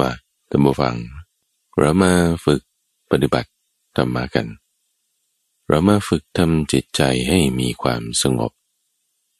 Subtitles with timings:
[0.00, 0.10] มา
[0.50, 0.96] ตัมบูฟัง
[1.78, 2.12] เรามา
[2.44, 2.62] ฝึก
[3.10, 3.50] ปฏิบัติ
[3.96, 4.46] ธรรมากัน
[5.68, 8.52] เรามาฝึกทำจิตใจให้มีความสงบ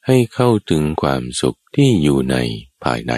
[0.06, 2.36] ให้เข้าถึงความสุขที่อยู่ใน
[2.84, 3.14] ภายใน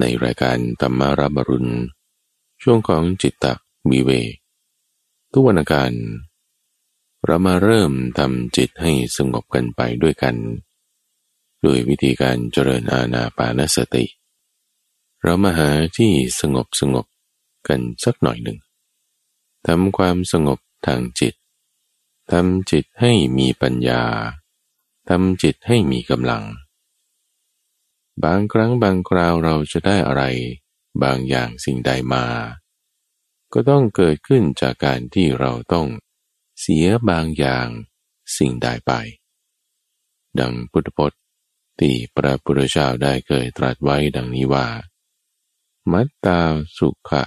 [0.00, 1.72] ในรายการธรรมารับรุณ
[2.62, 3.46] ช่วงของจิตต
[3.90, 4.10] วิเว
[5.32, 5.92] ทุกวันการ
[7.24, 10.36] เรามาเริ่มทำจิตให้สงบกันไปด้วยกัน
[11.62, 17.06] โดยวิธีการเจริญอาณาปานสติเรามาหาที่สงบสงบ
[17.68, 18.58] กันสักหน่อยหนึ่ง
[19.66, 21.34] ทำความสงบทางจิต
[22.32, 24.02] ทำจิตให้มีปัญญา
[25.08, 26.44] ทำจิตให้มีกำลัง
[28.24, 30.22] บางครั้งบางคราวเราจะได้อะไร
[31.02, 32.24] บางอย่างสิ่งใดมา
[33.52, 35.86] ก็ต้องเกิดขึ้นจากการที่เราต้อง
[36.60, 37.68] เสียบางอย่าง
[38.36, 38.92] สิ่งใดไป
[40.38, 41.20] ดังพุทธพจน์
[41.80, 44.66] ที่พระพุทธเจ้าได้เคยตรัสไว้ดังนี้ว่า
[45.92, 46.40] มัตตา
[46.78, 47.22] สุขะ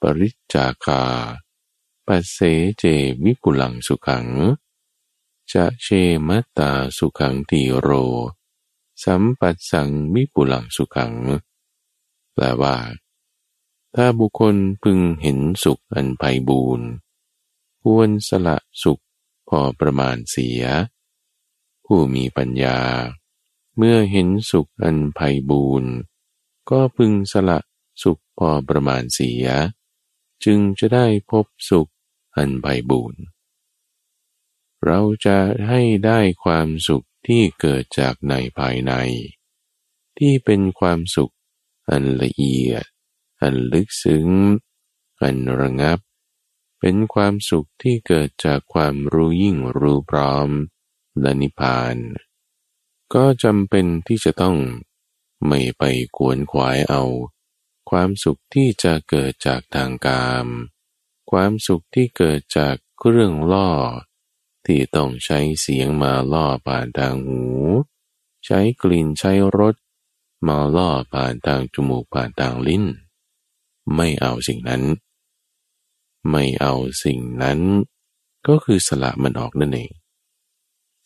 [0.00, 1.02] ปริจจาคา
[2.06, 2.38] ปัสเส
[2.78, 2.84] เจ
[3.24, 4.26] วิปุลังสุขัง
[5.52, 5.86] จะเช
[6.28, 7.88] มัตตาสุขังตีโร
[9.02, 11.14] สัมปัสสังวิปุลังสุขัง
[12.32, 12.76] แปลว่า
[13.94, 16.88] ถ้าบุคคลพึงเห็นสุขอันไพบูรณ์
[17.82, 19.02] ควรสละสุข
[19.48, 20.62] พอประมาณเสีย
[21.84, 22.78] ผู้มีปัญญา
[23.76, 25.92] เมื่อเห็นสุขอันไพบูรณ์
[26.70, 27.58] ก็พึงสละ
[28.02, 29.46] สุขพอประมาณเสีย
[30.44, 31.90] จึงจะได้พบสุข
[32.36, 33.22] อันไพบูรณ์
[34.84, 38.92] เราจะให้ได้ความสุขที่เกิดจากในภายใน
[40.18, 41.34] ที่เป็นความสุข
[41.90, 42.84] อันละเอียด
[43.40, 44.28] อันลึกซึ้ง
[45.22, 45.98] อันระงับ
[46.80, 50.48] เป็นความสุขที่เกิดจากความรู้ยิ่งรู้พร้อม
[51.20, 51.96] และนิพพาน
[53.14, 54.56] ก็จำเป็นที่จะต้อง
[55.46, 55.82] ไม่ไป
[56.16, 57.02] กวนขวายเอา
[57.90, 60.46] ความสุขที่จะเกิดจากทางกาม
[61.30, 63.70] ความสุขที่เกิดจากเครื่องล่อ
[64.66, 67.44] ที่ต้องใช้เสียงมาล่อผ่านทางหู
[68.44, 69.74] ใช้กลิ่นใช้รส
[70.46, 72.84] มาล่อผ่านทางจมูกผ่านทางลิ้น
[73.94, 74.82] ไม่เอาสิ่งนั้น
[76.30, 76.74] ไม่เอา
[77.04, 77.60] สิ่งนั้น
[78.48, 79.90] ก็คือสละมันออกนั่นเอง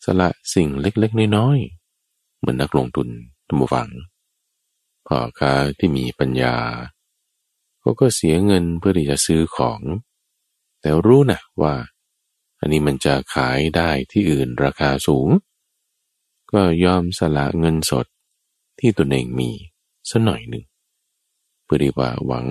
[0.05, 3.07] สละสิ่งเล็กๆน้อยๆเหมือนนักลงทุน
[3.47, 3.89] ทุกฝัง
[5.07, 6.55] พ่อค้าที่มีปัญญา
[7.79, 9.81] เขาก็เสียเงินเพื่อที่จะซื้อของ
[10.81, 11.75] แต่รู้นะว่า
[12.59, 15.29] อันนี้มันจะขายได้ที่อื่นราคาสูง
[16.51, 18.05] ก็ยอมสละเงินสด
[18.79, 19.51] ที่ตนเองมี
[20.09, 20.65] สัหน่อยหนึ่ง
[21.63, 22.47] เพื่อที่ว่าหวัง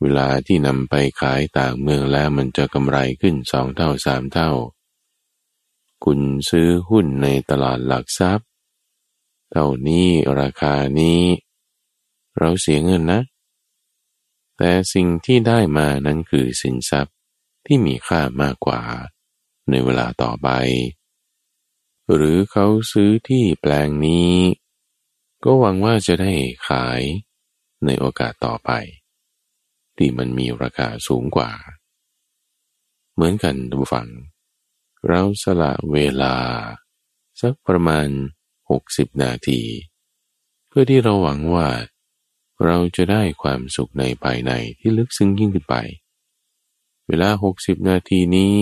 [0.00, 4.50] เวลาที่นำไปขายต่างเมืองแล้วมันจะกำไรขึ้นสองเท่าสามเท่า
[6.04, 8.48] คุณซื้อหุ้นในตลาดหลักทรัพย์
[9.52, 10.08] เท่านี้
[10.40, 11.20] ราคานี้
[12.38, 13.20] เราเสียเงินนะ
[14.56, 17.16] แต่สิ่งที่ได้มานั้นคือสินทรัพย์
[17.66, 18.80] ที่มีค่ามากกว่า
[19.70, 20.48] ในเวลาต่อไป
[22.14, 24.34] หรือเขาซื้อที่แปลงนี้
[25.44, 26.32] ก็หวังว่าจะได้
[26.68, 27.00] ขาย
[27.84, 28.70] ในโอกาสต่อไป
[29.96, 31.50] ที่มันมีราคาสูงกว่า
[33.14, 34.08] เหมือนกันทุกฝัง
[35.08, 36.36] เราสละเวลา
[37.40, 38.08] สักประมาณ
[38.66, 39.60] 60 นาที
[40.68, 41.68] เพื่อที่เราหวังว่า
[42.64, 45.76] เราจะได้ความสุขในภายในที่ลึกซึ้งยิ่งขึ้นไป
[47.08, 48.54] เวลา 60 นาทีนี้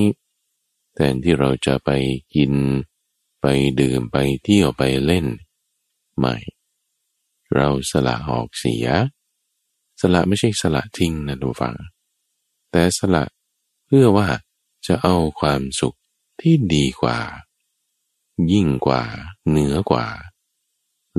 [0.94, 1.90] แทนที่เราจะไป
[2.34, 2.52] กิน
[3.40, 3.46] ไป
[3.80, 5.26] ดื่มไปเที่ยวไปเล่น
[6.18, 6.36] ไม่
[7.54, 8.86] เราสละออกเสีย
[10.00, 11.74] สละไม่ใช่สละทิ้งนะดูฟัง
[12.70, 13.24] แต่สละ
[13.86, 14.28] เพื่อว่า
[14.86, 15.96] จะเอาความสุข
[16.40, 17.18] ที่ดีกว่า
[18.52, 19.02] ยิ่งกว่า
[19.48, 20.06] เหนือกว่า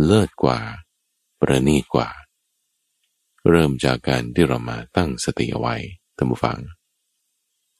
[0.06, 0.60] เลิศกว่า
[1.40, 2.10] ประณีตกว่า
[3.50, 5.76] เริ่มจากการที่เรามาตั้งสติเอาไว้
[6.18, 6.60] ท่านผู้ฟัง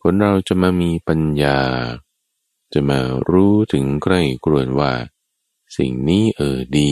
[0.02, 1.60] คนเราจะมามีปัญญา
[2.74, 3.00] จะมา
[3.30, 4.94] รู้ถึงใกล้กรวนว่า
[5.78, 6.92] สิ่งนี้เออดี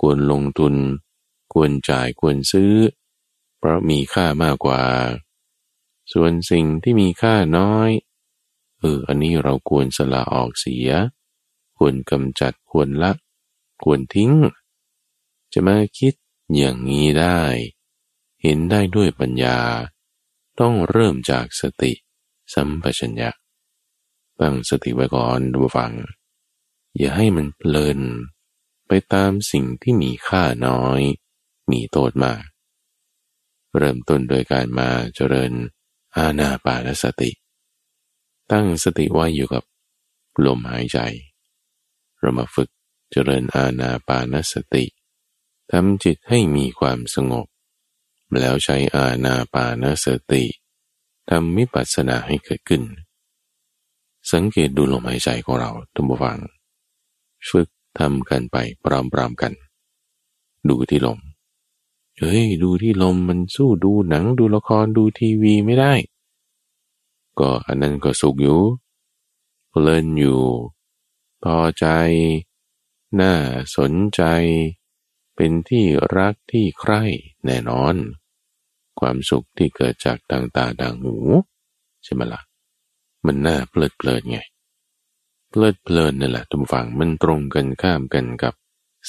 [0.00, 0.74] ควรลงทุน
[1.52, 2.74] ควรจ่ายควรซื้อ
[3.58, 4.82] เพราะมีค่ามากกว่า
[6.12, 7.90] ส่วนสิ่งที่มีค่าน้อย
[8.80, 10.88] เออ อันนี้เราควรสละออกเสีย
[11.78, 13.12] ควรกำจัดควรละ
[13.82, 14.32] ควรทิ้ง
[15.52, 16.14] จะมาคิด
[16.56, 17.38] อย่างนี้ได้
[18.42, 19.58] เห็นได้ด้วยปัญญา
[20.60, 21.92] ต้องเริ่มจากสติ
[22.54, 23.30] สัมปชัญญะ
[24.40, 25.92] ตั้งสติไว้ก่อนดูฟัง
[26.98, 28.00] อย่าให้มันเพลิน
[28.86, 31.00] ไปตามสิ่งที่มีค่าน้อย
[31.70, 32.42] มีโทษมาก
[33.76, 35.52] เริ่มต้นโดยการมาเจริญ
[36.16, 37.30] อาณาปานสติ
[38.52, 39.64] ตั้งสติไว้อยู่กับ
[40.44, 40.98] ลมหายใจ
[42.18, 42.68] เรามาฝึก
[43.10, 44.84] เจริญอาณาปานสติ
[45.70, 47.46] ทำจิตให้มีความสงบ
[48.40, 50.44] แล้วใช้อาณาปานสติ
[51.28, 52.82] ทำมิปัสสนาให้เกิดขึ้น
[54.32, 56.38] สังเกตดูลมหายใจของเราทุกฝัง
[57.48, 59.52] ฝึกทำกันไปปรามๆกัน
[60.68, 61.18] ดูที่ลม
[62.18, 65.92] เฮ้ย ดูที่ลมมันสู้ดูหนังดูละครดูทีวีไม่ได้
[67.38, 68.60] ก็อันนั้นก็สุขอยู่
[69.68, 70.42] เพลินอยู่
[71.42, 71.86] พอใจ
[73.20, 73.32] น่า
[73.76, 74.22] สนใจ
[75.40, 75.86] เป็นที่
[76.16, 77.02] รักที่ใคร่
[77.44, 77.94] แน่นอน
[79.00, 81.16] ความสุขที่เกิดจากทางตาทางหู
[82.04, 82.42] ใช่ไหมละ่ะ
[83.26, 84.38] มันน่าเพลิดเพลินไง
[85.50, 88.54] เพลิดเพลินนั่นแหละทุกฝั่งมันตรงกันข้ามกันกับ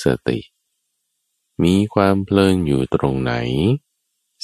[0.04, 0.40] สติ
[1.64, 3.34] มีความเพลินอยู่ตรงไหน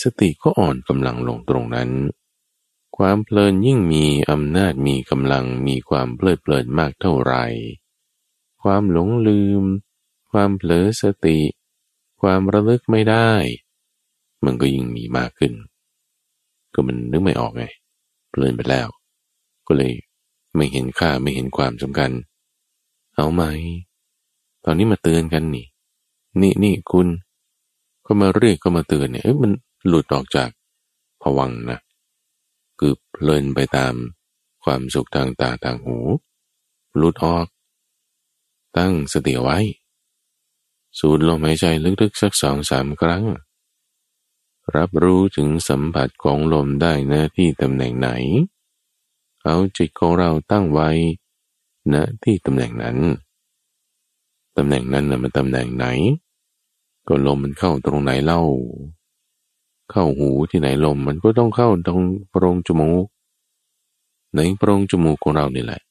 [0.01, 1.89] สติก็อ่อนกำลังลงตรงนั้น
[2.97, 7.45] ความเพลินยิ่งมีอำนาจมีกำลังมีความเพลิดเพลินมากเท่าไหร่
[8.61, 9.63] ความหลงลืม
[10.31, 11.39] ความเผลอสติ
[12.27, 13.29] ความระลึกไม่ได้
[14.45, 15.53] มันก็ยิ่งมีมากขึ้น
[16.73, 17.65] ก็มันนึกไม่ออกไง
[18.29, 18.87] เพลินไปแล้ว
[19.67, 19.93] ก็เลย
[20.55, 22.11] ไม่เห็นค่าไม่เห็นความสำคัญ
[23.15, 23.43] เอาไหม
[24.65, 25.65] ตอนนี้มาเตือนกันนี่
[26.41, 27.07] นี่นี่คุณ
[28.05, 29.51] ก็มาเรียกก็มาเตือนเนี่ยเอ้ยมัน
[29.87, 30.49] หลุดออกจาก
[31.21, 31.79] ผวังนะ
[32.79, 33.93] คือเพลินไปตาม
[34.63, 35.97] ความสุขทางตาทางหู
[36.97, 37.47] หลุดออก
[38.77, 39.59] ตั้งสติไว้
[40.99, 41.65] สูดลมหายใจ
[42.01, 43.23] ลึกๆสักสองสามครั้ง
[44.75, 48.09] รับรู้ถึงสัมผัสของลมได้นะที่ตำแหน่งไหน
[49.43, 50.89] เอาจิตของเราตั้งไว้
[51.93, 52.97] ณที่ตำแหน่งนั้น
[54.57, 55.85] ตำแหน่งนั้นนะมันตำแหน่งไหน
[57.07, 58.41] ก็ลมมันเข้าตรงไหนเล่า
[59.91, 63.05] เข้าหูที่ไหนลมมันก็ต้องเข้าตรงโพรงจมูก
[64.35, 65.81] ในโพรงจมูกของเรานี่แหละ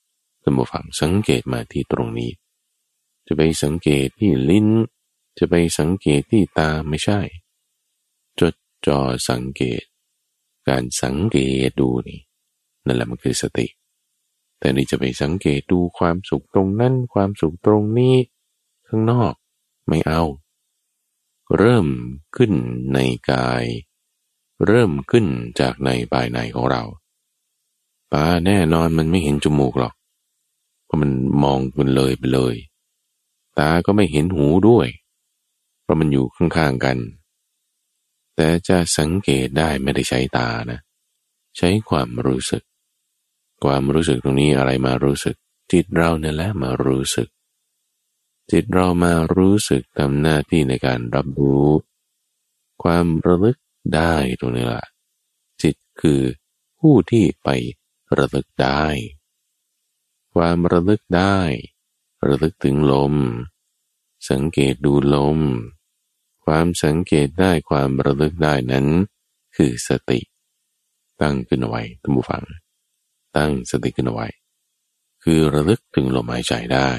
[0.43, 2.31] ท่านผู้ฟังสังเกตมาที่ตรงนี้
[3.27, 4.69] จะไปสังเกตที่ลิ้น
[5.39, 7.21] จะไปสังเกตที่ตาไม่ใช่
[8.41, 8.55] จด
[8.87, 8.99] จ่อ
[9.29, 9.83] สังเกต
[10.69, 11.39] การสังเก
[11.69, 12.21] ตดูนี่
[12.87, 13.67] นั่นแหละมันคือสติ
[14.59, 18.17] แต่นี่จะไปสังเกตดูความสุขตรงนั้น ความสุขตรงนี้
[18.87, 19.35] ข้างนอก
[19.89, 20.23] ไม่เอา
[21.57, 21.87] เริ่ม
[22.37, 22.53] ขึ้น
[22.95, 22.99] ใน
[23.31, 23.65] กาย
[24.67, 25.27] เริ่มขึ้น
[25.61, 26.83] จากในภายในของเรา
[28.13, 29.95] ตาแน่นอนมันไม่เห็นจมูกหรอก
[30.85, 31.11] เพราะมัน
[31.43, 32.55] มองมันเลยไปเลย
[33.59, 34.89] ตาก็ไม่เห็นหูด้วย
[35.85, 36.99] เพราะมันอยู่ข้างๆกัน
[38.37, 40.81] แต่จะสังเกตได้ไม่ได้ใช้ตานะ
[41.57, 42.63] ใช้ความรู้สึก
[43.65, 45.37] ความรู้สึกตรงนี้อะไรมารู้สึก
[45.73, 47.29] จิตเราเนี่ยแหละมารู้สึก
[48.51, 51.71] จิตเรามารู้สึกทำหน้าที่ในการรับรู้
[52.83, 53.59] ความระลึก
[53.95, 54.87] ได้ตรงนี้แหละ
[55.63, 56.21] จิตคือ
[56.81, 57.49] ผู้ที่ไป
[58.19, 58.85] ระลึกได้
[60.35, 61.39] ความระลึกได้
[62.27, 63.15] ระลึกถึงลม
[64.31, 65.39] สังเกตดูลม
[66.45, 68.87] ความสังเกตได้ความระลึกได้นั้น
[69.57, 70.21] คือสติ
[71.21, 72.45] ตั้งขึ้นเอาไว้ท่านผู้ฟัง
[73.37, 74.27] ตั้งสติขึ้นเอาไว้
[75.23, 76.91] คือระลึกถึงลมหายใจได้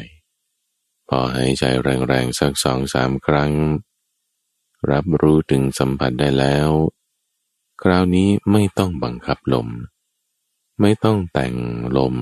[1.10, 1.64] พอหายใจ
[2.08, 3.54] แรงๆสักสองสามครั้ง
[4.92, 6.70] รับรู้ถึงสัมผัสได้แล้ว
[7.82, 9.68] คราวนี้ไม่ต้องบังคับลม
[10.82, 11.54] ไม่ต้องแต่ง
[11.98, 12.16] ลม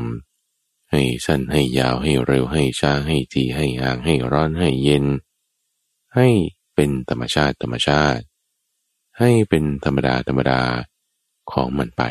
[0.91, 5.05] ให้สั้นให้ยาวให้เร็วให้ช้าให้ทีให้ห่างให้ร้อนให้เย็น
[6.15, 6.29] ให้
[6.75, 8.23] เป็นธรรมชาติธรรมชาติ
[9.19, 10.62] ให้เป็นธรรมดาธรรมดา
[11.51, 12.03] ของมันไป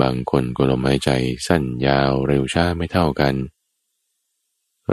[0.00, 1.10] บางคนก็ลมหายใจ
[1.46, 3.34] สั้นยาวเร็วช้าไม่เท่ากัน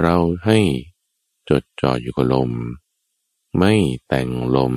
[0.02, 0.60] เราให้
[1.50, 2.52] จดจ่ออยู่กับลม
[3.58, 3.74] ไม่
[4.08, 4.74] แต่งลม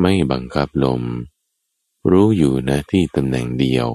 [0.00, 1.02] ไม่บังคับลม
[2.10, 3.88] รู้อยู่นะที่ตำแหน่งเดียว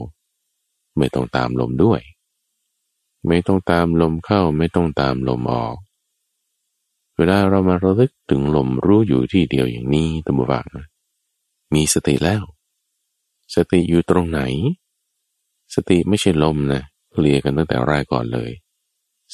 [0.98, 2.02] ไม่ต้องตามลมด้วย
[3.28, 5.76] ไม่ต้องตามลมเข้าไม่ต้องตามลมออก
[7.20, 10.68] เวลาเรามาระลึกถึงลมรู้อยู่ที่เดียวอย่างนี้ตัมบวัง
[11.74, 12.44] มีสติแล้ว
[13.56, 14.42] สติอยู่ตรงไหน
[15.76, 18.52] สติไม่ใช่ลมนะเคลียกันตั้งแต่แรกก่อนเลย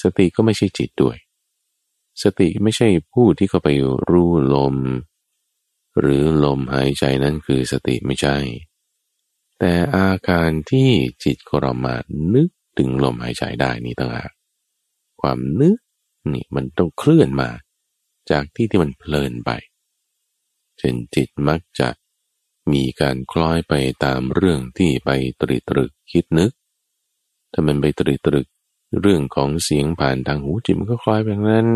[0.01, 1.17] สติก็ไม่ใช่จิตด้วย
[2.23, 3.69] สติไม่ใช่ผู้ที่เข้าไป
[4.09, 4.75] รู้ลม
[5.99, 8.37] หรือลมหายใจนั้นคือสติไม่ใช่
[9.59, 10.89] แต่อาการที่
[11.23, 11.95] จิตของเรามา
[12.33, 14.31] นึกถึงลมหายใจได้นี่ต่างหาก
[15.21, 15.77] ความนึก
[16.33, 17.49] นี่มันต้องเคลื่อนมา
[18.31, 19.51] จากที่ที่มันเพลินไป
[20.77, 21.89] เช่นจิตมักจะ
[22.71, 23.73] มีการคล้อยไป
[24.05, 25.09] ตามเรื่องที่ไป
[25.41, 26.51] ตรีตรึกคิดนึก
[27.51, 28.47] ถ้ามันไปตรีตรึก
[29.01, 31.67] เรื่องของเสียงผ่านทางหูจิตมันก็คล้อยแบบนั้น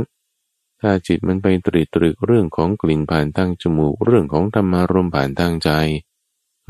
[0.82, 5.70] ถ้าจิตมันไปตรีตรึกเรื่องของกลิ่นผ่านทางจมูก เรื่องของธรรมารมผ่านทางใจ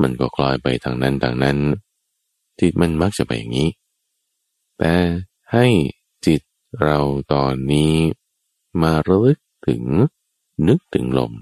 [0.02, 1.58] มันก็คล้อยไปทางนั้นทางนั้น
[2.60, 3.70] จิตมันมักจะไปอย่างนี้
[4.78, 4.94] แต่
[5.52, 5.66] ให้
[6.26, 6.40] จิต
[6.82, 6.98] เรา
[7.32, 7.94] ตอนนี้
[8.82, 9.82] มาระลึก ถึง
[10.68, 11.32] นึกถึงลม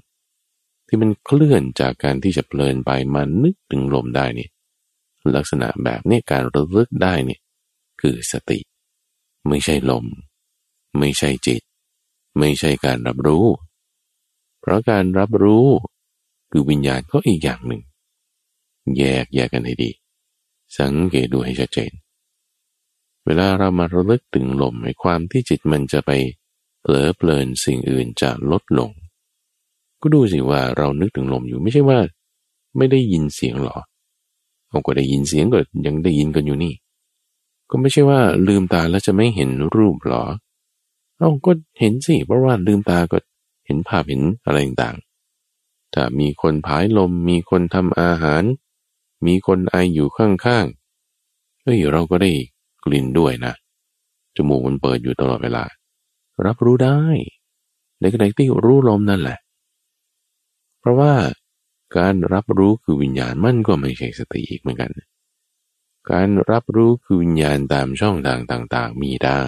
[0.87, 4.49] ที่มันเคลื่อนจากการที่จะเพลินไปมานึกถึงลมได้นี่
[5.37, 7.39] ลักษณะแบบนี้การระลึกได้นี่
[8.01, 8.59] คือสติ
[9.49, 10.05] ไม่ใช่ลม
[10.99, 11.63] ไม่ใช่จิต
[12.39, 13.47] ไม่ใช่การรับรู้
[14.61, 15.67] เพราะการรับรู้
[16.51, 17.83] คือวิญญาณก็อีกอย่างหนึ่ง
[18.97, 19.91] แยกแยกกันให้ดี
[20.79, 21.93] สังเกตดูให้ชัดเจน
[23.25, 26.11] เวลาเรามาระลึกถึงลมในความที่จิตมันจะไป
[26.81, 28.91] เผลอเพลินสิ่งอื่นจะลดลง
[30.01, 31.99] ก็ดูสิว่าเรานึกถึงลมอยู่ไม่ใช่ว่า
[32.77, 33.77] ไม่ได้ยินเสียงหรอ
[34.69, 36.75] เอาก็ได้ยินเสียงก็ยังได้ยินกันอยู่นี่
[37.71, 40.23] ก็ไม่ใช่ว่าลืมตาแล้วจะไม่เห็นรูปหรอ
[41.19, 43.17] เอาก็เห็นสิเพราะว่าลืมตาก็
[43.67, 48.43] เห็นภาพเห็นอะไรต่างๆถ้ามีคนผายลมมีคนทำอาหาร
[49.27, 52.31] มีคนไออยู่ข้างๆเฮ้ยเราก็ได้
[52.85, 53.55] กลิ่นด้วยนะ
[54.37, 55.65] จมูกมันเปิดอยู่ตลอดเวลา
[56.47, 57.01] รับรู้ได้
[58.01, 59.39] ในขณะที่รู้ลมนั่นแหละ
[60.81, 61.13] เพราะว่า
[61.97, 64.91] การรับรู้คือวิญญาณมันก็ไม่ใช่สติอีกเหมือนกัน
[66.11, 69.43] การรับรู้คือวิญญาณตามช่องทางต่างๆ มีได้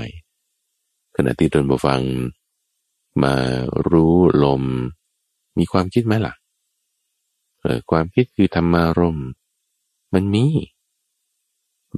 [1.16, 2.02] ขณะที่ตนบฟัง
[3.22, 3.34] มา
[3.88, 4.62] รู้ลม
[5.58, 6.34] มีความคิดไหมล่ะ
[7.60, 9.20] เออความคิดคือธรรมารม
[10.14, 10.44] มันมี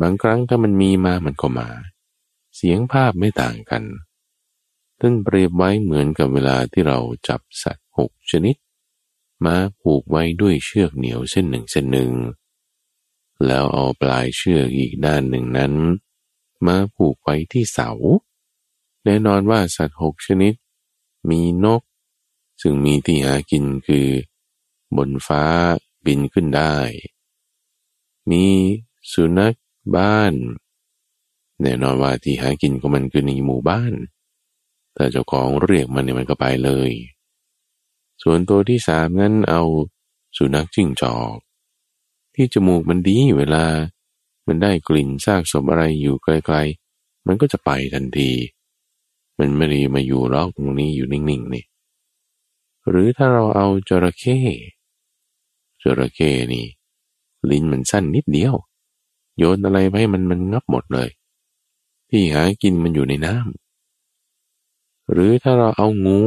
[0.01, 1.69] บางครั้งถ้ามันมีมามันก็มา
[2.57, 3.83] เสียงภาพไม่ต่างกัน
[5.05, 8.57] ท่านเปรียบไว้เหมือนกับเวลาที่เราจับสัตว์หกชนิด
[9.45, 12.13] มาผูกไว้ด้วยเชือกเหนียวเส้นหนึ่งเส้นหนึ่ง
[13.47, 15.73] แล้วเอาปลายเชือกอีกด้านหนึ่งนั้น
[16.67, 17.91] มาผูกไว้ที่เสา
[19.05, 20.55] แน่นอนว่าสัตว์หกชนิด
[21.31, 21.83] มีนก
[22.61, 24.09] ซึ่งมีที่หากินคือ
[24.97, 25.45] บนฟ้า
[26.07, 26.77] บินขึ้นได้
[28.31, 28.45] มี
[29.13, 29.55] สุนัข
[29.97, 30.35] บ้าน
[31.63, 33.95] แน่นอนว่าที่หากินของมันคือในหมู่บ้าน
[34.95, 36.91] แต่เจ้าของเรียกมันเนี่ยมันก็ไปเลย
[38.23, 39.63] ส่วนตัวที่สามนั้นเอา
[40.37, 41.37] สุนัขจิ้งจอก
[42.35, 43.65] ที่จมูกมันดีเวลา
[44.47, 48.31] มันได้กลิ่นซากศพอะไรอยู่ไกลๆ มันก็จะไปทันที
[49.39, 51.65] มันไม่ได้มาอยู่รอกตรงนี้อยู่นิ่งๆนี่
[52.89, 54.39] หรือถ้าเราเอาจระเข้
[55.83, 56.67] จระเข้นี่
[57.51, 58.55] ลิ้นมันสั้นนิดเดียว
[59.39, 61.09] โยนอะไรไปมันมันงับหมดเลย
[62.11, 63.62] ที่หากินมันอยู่ในน้ำ
[65.13, 66.23] หรือถ้าเราเอางู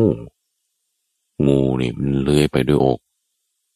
[1.47, 2.99] งูนี่มันเลื้อยไปด้วยอก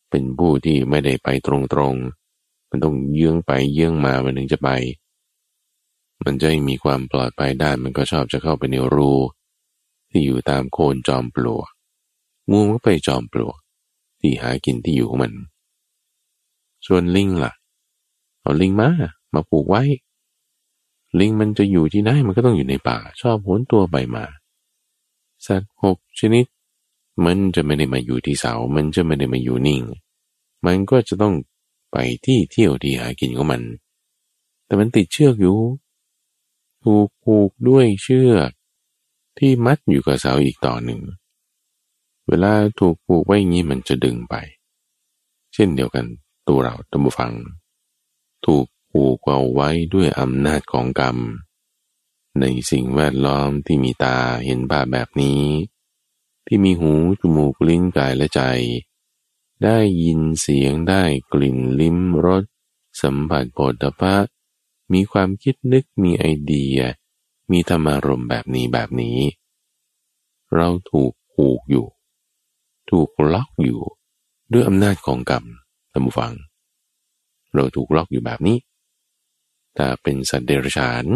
[0.10, 4.70] เป็นผู้ที่ไม่ได้ไปตรงๆ มันต้องเยื้องไปเยื้องมามันถึงจะไป
[6.24, 9.12] มันจะมีความปลอดภัยได้มันก็ชอบจะเข้าไปในรู
[10.10, 11.70] ที่อยู่ตามโคนจอมปลวก
[12.52, 13.58] งูก็ไปจอมปลวก
[14.20, 15.34] ที่หากินที่อยู่ของมัน
[16.88, 17.52] ส่วนลิงล่ะ
[18.42, 18.90] เอาลิงมา
[19.34, 19.84] มาปลูกไว้
[21.20, 24.26] ลิงมันจะอยู่ที่ไหนมันก็ต้องอยู่ในป่า ชอบหนตัวไปมา
[25.46, 26.46] สัตว์หกชนิด
[27.26, 29.82] มันจะไม่ได้มาอยู่ที่เสา มันจะไม่ได้มาอยู่นิ่ง
[30.66, 31.34] มันก็จะต้อง
[31.92, 33.62] ไปที่เที่ยวที่หากินของมัน
[34.66, 35.58] แต่มันติดเชือกอยู่
[36.84, 38.52] ถูกผูกด้วยเชือก
[39.38, 41.02] ที่มัดอยู่กับเสาอีกต่อหนึ่ง
[42.28, 44.36] เวลาถูกผูกไว้อย่างนี้มันจะดึงไป
[45.54, 46.06] เช่นเดียวกัน
[46.48, 47.34] ตัวเราตัมบูฟัง
[48.46, 51.18] ถูกผูกเอาไว้ด้วยอำนาจของกรรม
[52.40, 55.44] ในสิ่งแวดล้อมที่มีตาเห็นภาพแบบนี้
[56.46, 58.42] ที่มีหูจมูกลิ้นกายและใจ
[59.64, 62.44] ได้ยินเสียงได้กลิ่นลิ้มรส
[63.02, 64.16] สัมผัสโผฏฐะ
[64.94, 66.80] มีความคิดนึกมีไอเดีย
[67.52, 69.18] มีธรรมารมแบบนี้แบบนี้
[70.56, 71.88] เราถูกผูกอยู่
[72.90, 73.82] ถูกล็อกอยู่
[74.52, 75.44] ด้วยอำนาจของกรรม
[75.92, 76.34] ท่านผู้ฟัง
[77.54, 78.58] เราถูกล็อกอยู่แบบนี้
[79.78, 81.12] ถ้าเป็นสัตว์เดรัจฉานเ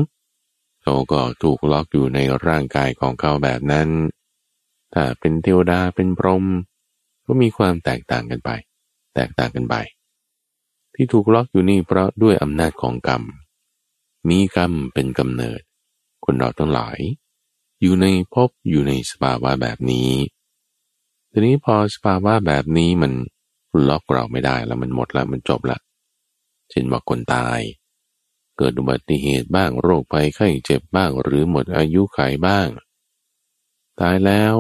[0.85, 3.89] ขาก็ถูกล็อกอยู่ในร่างกายของเขาแบบนั้น
[4.93, 6.45] ถ้าเป็นเทวดาเป็นพรหม
[7.25, 8.49] ก็มีความแตกต่างกันไป
[9.15, 9.75] แตกต่างกันไป
[10.95, 13.23] ที่ถูกล็อกอยู่นี่เพราะด้วยอำนาจของกรรม
[14.29, 15.61] มีกรรมเป็นกำเนิด
[16.25, 16.99] คนเราทั้งหลาย
[17.81, 20.11] อยู่ในภพอยู่ในสภาวะแบบนี้
[21.31, 23.11] ทีนี้พอสภาวะแบบนี้มัน
[23.89, 25.79] ล็อกเราไม่ได้แล้วมันหมดแล้วมันจบละ
[26.71, 27.59] เช่นว่าคนตาย
[28.57, 32.67] เกิดอุบัติเหตุบ้างโรคภัยไข้เจ็บบ้างหรือหมดอายุขัยบ้าง
[33.99, 34.53] ตายแล้ว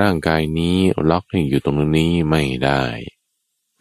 [0.00, 0.78] ร่างกายนี้
[1.10, 2.82] ล็อกให้อยู่ตรงนี้ไม่ได้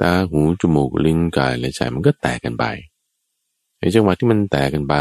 [0.02, 2.66] ตาหูจมูกลิ้นกายและใจมันก็แตกกันไป
[3.80, 4.96] ในจังหวะที่มันแตกกันไป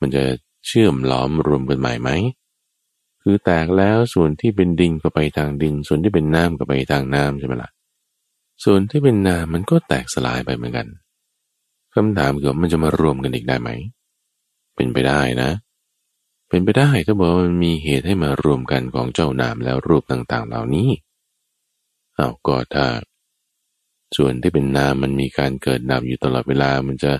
[0.00, 0.24] มันจะ
[0.66, 2.10] เชื่อมล้อมรวมกันใหม่ไหม
[3.22, 7.70] คือแตกแล้วส่วนที่เป็นดินก็ไปทางดิน ส่วนที่เป็นน้ำก็ไปทางน้ำใช่ไหมละ่ะ
[8.64, 10.86] ส่วนที่เป็นน้ำมันก็แตกสลายไปเหมือนกัน
[11.96, 13.70] คำถามคือมันจะมารวมกันอีกได้ไหม
[14.76, 15.50] เป็นไปได้นะ
[16.48, 20.88] เป็นไปได้ถ้าบอกว่ามันมีเหตุให้มารวมกันของเจ้านามแล้วรูปต่างๆ เหล่านี้
[22.14, 22.86] เอาก็ถ้า
[24.16, 27.12] ส่วนที่เป็นนามมันมีการเกิดดับอยู่ตลอดเวลา มันจะ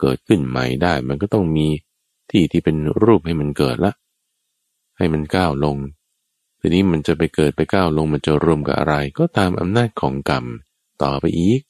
[0.00, 1.66] เกิดขึ้นใหม่ได้ มันก็ต้องมี
[2.30, 3.92] ที่ที่เป็นรูปให้มันเกิดละ
[4.96, 5.76] ให้มันก้าวลง
[6.60, 10.44] ทีนี้มันจะไปเกิดไปก้าวลงมันจะรวมกับอะไร ก็ตามอำนาจของกรรม
[11.02, 11.60] ต่อไปอีก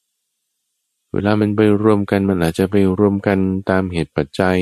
[1.13, 3.39] เวลามันไปรวมกันมันอาจจะไปรวมกัน
[3.69, 4.57] ตามเหตุปัจจัย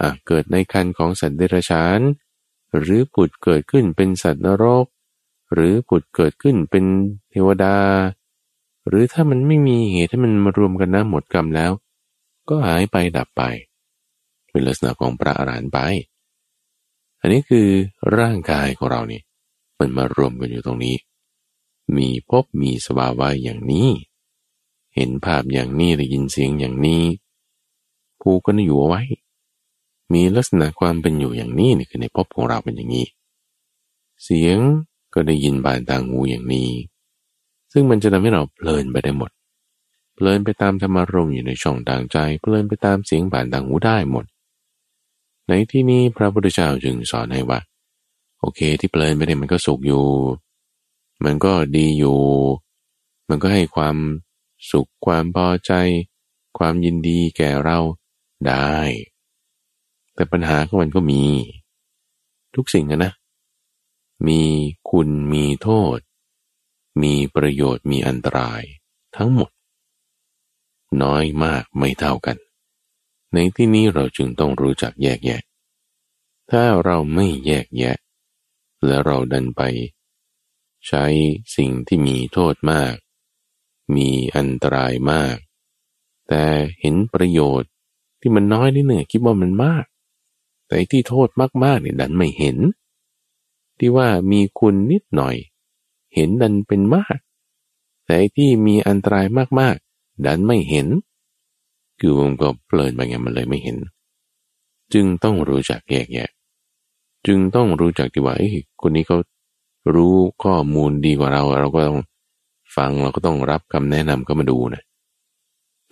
[0.00, 2.00] อะเกิดในคันของสัตว์เดรัจฉาน
[2.78, 4.86] หรือผุดเกิดขึ้นเป็นสัตว์นรก
[5.54, 6.84] หรือผุดเกิดขึ้นเป็น
[7.30, 7.76] เทวดา
[8.88, 11.72] หรือถ้ามันไม่มีเหตุให้มันมารวมกันนะหมดกรรมแล้ว
[12.48, 13.42] ก็หายไปดับไป
[14.50, 15.78] เป็นลักษณะของพระอรหันต์ไป
[17.20, 17.68] อันนี้คือ
[18.18, 19.20] ร่างกายของเรานี่
[19.78, 20.96] มันมารวมกันอยู่ตรงนี้
[21.96, 23.88] มีพบมีสภาวะอย่างนี้
[24.98, 27.02] เห็นภาพอย่างนี้ได้ยินเสียงอย่างนี้
[28.20, 29.02] ผูกกันอยู่เอาไว้
[30.12, 33.06] มีลักษณะความเป็นอยู่อย่างนี้นี่คือในภพของเราเป็นอย่างนี้
[34.24, 34.58] เสียง
[35.14, 36.70] ก็ได้ยินบานตางหูอย่างนี้
[37.72, 39.30] ซึ่งมันจะทำให้เราเพลินไปได้หมด
[40.14, 44.24] เพลินไปตามธรรมารมอยู่ในช่องทางใจ เพลินไปตามเสียงบานตางหูได้หมด
[45.48, 47.58] ในที่นี้พระพุทธเจ้าจึงสอนให้ว่า
[48.40, 50.04] โอเคที่เพลินไปเนี่ยมันก็สุขอยู่
[51.24, 52.18] มันก็ดีอยู่
[53.28, 53.96] มันก็ให้ความ
[54.70, 55.72] สุขความพอใจ
[56.58, 57.78] ความยินดีแก่เรา
[58.46, 58.76] ได้
[60.14, 61.24] แต่ปัญหาของมันก็มี
[62.54, 63.12] ทุกสิ่งนะ
[64.26, 64.42] มี
[64.90, 65.98] คุณมีโทษ
[67.02, 68.62] มีประโยชน์มีอันตราย
[69.16, 69.50] ทั้งหมด
[71.02, 72.36] น้อยมากไม่เท่ากัน
[73.32, 75.42] ในที่นี้เราจึงต้องรู้จักแยกแยะ
[76.50, 77.96] ถ้าเราไม่แยกแยะ
[78.84, 79.62] และเราดันไป
[80.86, 81.04] ใช้
[81.56, 82.94] สิ่งที่มีโทษมาก
[83.94, 85.36] มีอันตรายมาก
[86.28, 86.44] แต่
[86.80, 87.70] เห็นประโยชน์
[88.20, 89.84] ที่มันน้อยนิดหนึ่งคิดว่ามันมาก
[90.68, 91.28] แต่ที่โทษ
[91.64, 92.56] มากๆเนี่ยดันไม่เห็น
[93.78, 95.36] ที่ว่ามีคุณนิดหน่อย
[96.14, 97.18] เห็นดันเป็นมาก
[98.06, 99.26] แต่ที่มีอันตราย
[99.60, 100.86] มากๆ ดันไม่เห็น
[102.00, 103.76] คือมันก็เพลินไปไงมันเลยไม่เห็น
[104.92, 106.30] จึงต้องรู้จักแยกแยะ
[107.26, 108.48] จึงต้องรู้จักที่ว่าไอ้
[108.82, 109.18] คนนี้เขา
[109.94, 111.98] รู้ข้อมูลดีกว่าเรา เราก็ต้อง
[112.76, 114.82] ฟังเราก็ต้องรับคำแนะนำก็มาดูนะ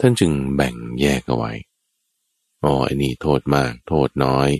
[0.00, 1.52] ท่านจึงแบ่งแยกเอาไว้
[2.62, 4.50] อ๋ออันนี้โทษมาก โทษน้อย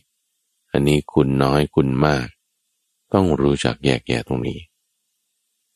[0.73, 2.27] อันนี้คุณน้อยคุณมาก
[3.15, 4.61] ต้องรู้จักแยกแยะตรงนี้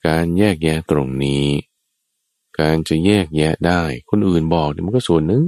[0.06, 1.46] การแยกแยะตรงนี้
[2.58, 5.44] การจะแยกแยะได้คนอื่นบอกมันก็ส่วนหนึ่ง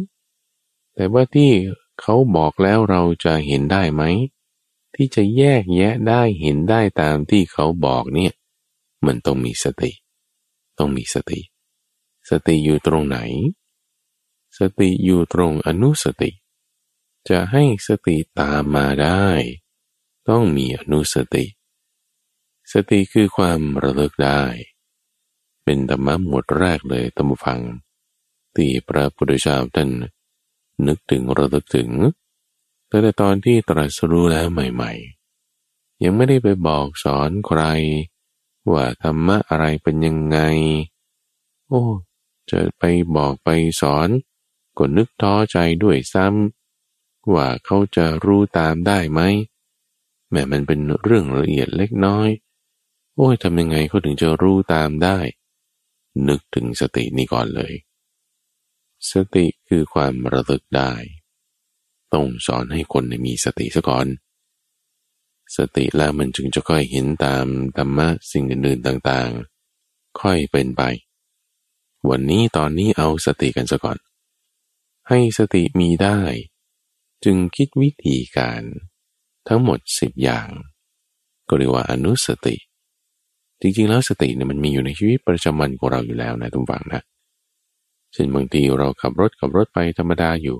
[0.94, 1.50] แต่ว่าที่
[2.00, 4.02] เขาบอกแล้วเราจะเห็นได้ไหม
[4.94, 8.32] ที่จะแยกแยะได้เห็นได้ตามที่เขาบอกเนี่ย
[9.06, 9.90] มันต้องมีสติ
[10.78, 11.40] ต้องมีสติ
[12.30, 13.18] สติอยู่ตรงไหน
[14.58, 16.30] สติอยู่ตรงอนุสติ
[17.28, 19.26] จะให้สติตามมาได้
[20.28, 21.44] ต้องมีอนุสติ
[22.72, 24.42] สติคือความระลึกได้
[25.64, 27.60] เป็นธรรมะหมวดแรกเลยตัมฟัง
[28.54, 29.90] ที่พระพุทธเจ้าท่าน
[30.86, 31.90] นึกถึงระลึกถึง
[32.88, 34.92] แต่แต่ตอนที่ตรัสรู้แล้วใหม่
[35.48, 37.60] ๆ ยังไม่ได้ไปบอกสอนใคร
[38.70, 40.38] ว่าธรรมะอะไรเป็นยังไง
[41.68, 41.82] โอ้
[42.50, 42.82] จะไป
[43.16, 43.48] บอกไป
[43.80, 44.08] สอน
[44.78, 49.20] ก็นึกท้อใจด้วยซ้ำว่าเขาจะรู้ตามได้ไหม
[50.30, 52.28] แม้มันเป็นเรื่องละเอียดเล็กน้อย
[53.16, 55.18] โอ้ยทำยังไงเขาถึงจะรู้ตามได้
[56.28, 57.74] นึกถึงสตินี้ก่อนเลย
[59.10, 60.92] สติคือความระลึกได้
[62.12, 64.06] ต้องสอนให้คนมีสติซะก่อน
[65.56, 70.82] สติแล้วมันจึงจะค่อยเห็นตามธรรมะสิ่งอื่นๆต่างๆ ค่อยเป็นไป
[72.10, 73.98] วันนี้ตอนนี้เอาสติกันซะก่อน
[75.08, 76.18] ให้สติมีได้
[77.24, 78.62] จึงคิดวิธีการ
[79.48, 80.48] ทั้งหมดสิบอย่าง
[81.48, 82.56] ก็เรียกว่าอนุสติ
[83.60, 87.02] จริงๆแล้วสติเนี่ยมันมีอยู่ในชีวิตประจำวันของเราอยู่แล้วนะทุกฝังนะ
[88.12, 90.56] เช่นบางทีเราขับรถขับรถไปธรรมดาอยู่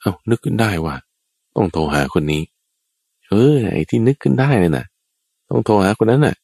[0.00, 0.96] เอา้านึกขึ้นได้ว่า
[1.56, 2.42] ต้องโทรหาคนนี้
[3.32, 4.84] เออไอ้ที่นึกขึ้นได้เลยนะ
[5.48, 6.36] ต้องโทรหาคนนั้นน่ะ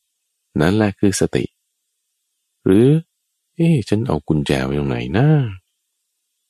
[0.60, 1.44] นั่นแหละคือสติ
[2.64, 2.86] หรือ
[3.56, 5.26] เอ๊ฉันเอากุญแจไว้ตรงไหนนะ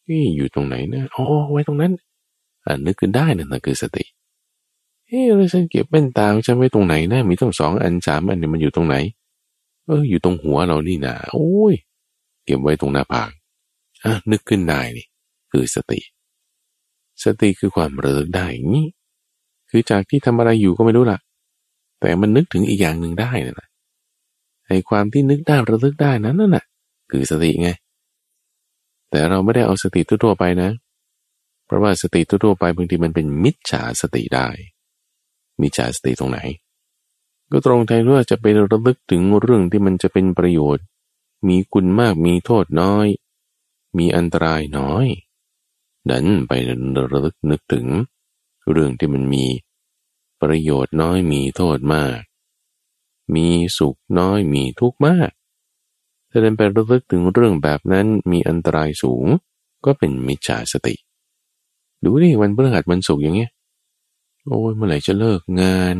[0.04, 1.92] เอ๊อยู่ตรงไหนนะอ๋อไว้ตรงนั้น
[2.64, 4.04] อ่านึกขึ้นได้นั่นคือสติ
[5.06, 8.96] เอ๊แล้วฉันเก็บแว่นตาฉันไว้ตรงไหนนะมีต้งสองอันสามอันเนี่ยมันอยู่ตรงไหน
[9.86, 11.74] เออ อยู่ตรงหัวเรานี่นะโอ้ย
[12.44, 13.30] เก็บไว้ตรงหน้าผาก
[14.04, 15.06] อะนึกขึ้นได้นี่
[15.50, 16.00] คือสติ
[17.24, 18.86] สติคือความระลึกได้อย่างนี้
[19.70, 21.18] คือจากที่ทำอะไรอยู่ก็ไม่รู้ล่ะ
[22.00, 23.68] แต่มันนึกถึงอีกอย่างหนึ่งได้นะ
[24.66, 26.64] ไอ้ความที่นึกได้ระลึกได้นั้นน่ะ
[27.10, 27.70] คือสติไง
[29.10, 30.70] แต่เราไม่ได้เอาสติทั่วไปนะ
[31.66, 34.48] เพราะว่าสติทั่วไปบางทีมันเป็นมิจฉาสติได้
[35.60, 36.38] มิจฉาสติตรงไหน
[37.50, 40.84] ก็ตรงแทนว่าจะไประลึกถึงเรื่องที่มันจะเป็นประโยชน์
[41.48, 43.06] มีคุณมากมีโทษน้อย
[43.98, 45.06] มีอันตรายน้อย
[46.10, 46.52] ดันไป
[47.12, 47.86] ระลึกนึกถึง
[48.72, 49.44] เรื่องที่มันมี
[50.42, 52.18] ประโยชน์น้อยมีโทษมาก
[53.34, 55.30] มีสุขน้อยมีทุกข์มาก
[56.30, 59.26] ถ้าเดินไประลึกถึงเรื่องแบบนั้นมีอันตรายสูง
[59.84, 60.94] ก็เป็นมิจฉาสติ
[62.04, 63.50] ดูดิวันพฤหัสวันศุกร์อย่างเงี้ย
[64.46, 65.96] โอ้ยเมื่อไหร่จะเลิกงาน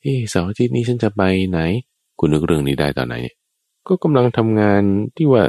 [0.00, 1.60] เฮ้เสาร์อาทิตย์นี้ฉันจะไปไหน
[2.18, 3.16] คุณนึกเรื่องนี้ได้ตอนไหน
[3.88, 4.82] ก็กำลังทำงาน
[5.16, 5.44] ที่ว่า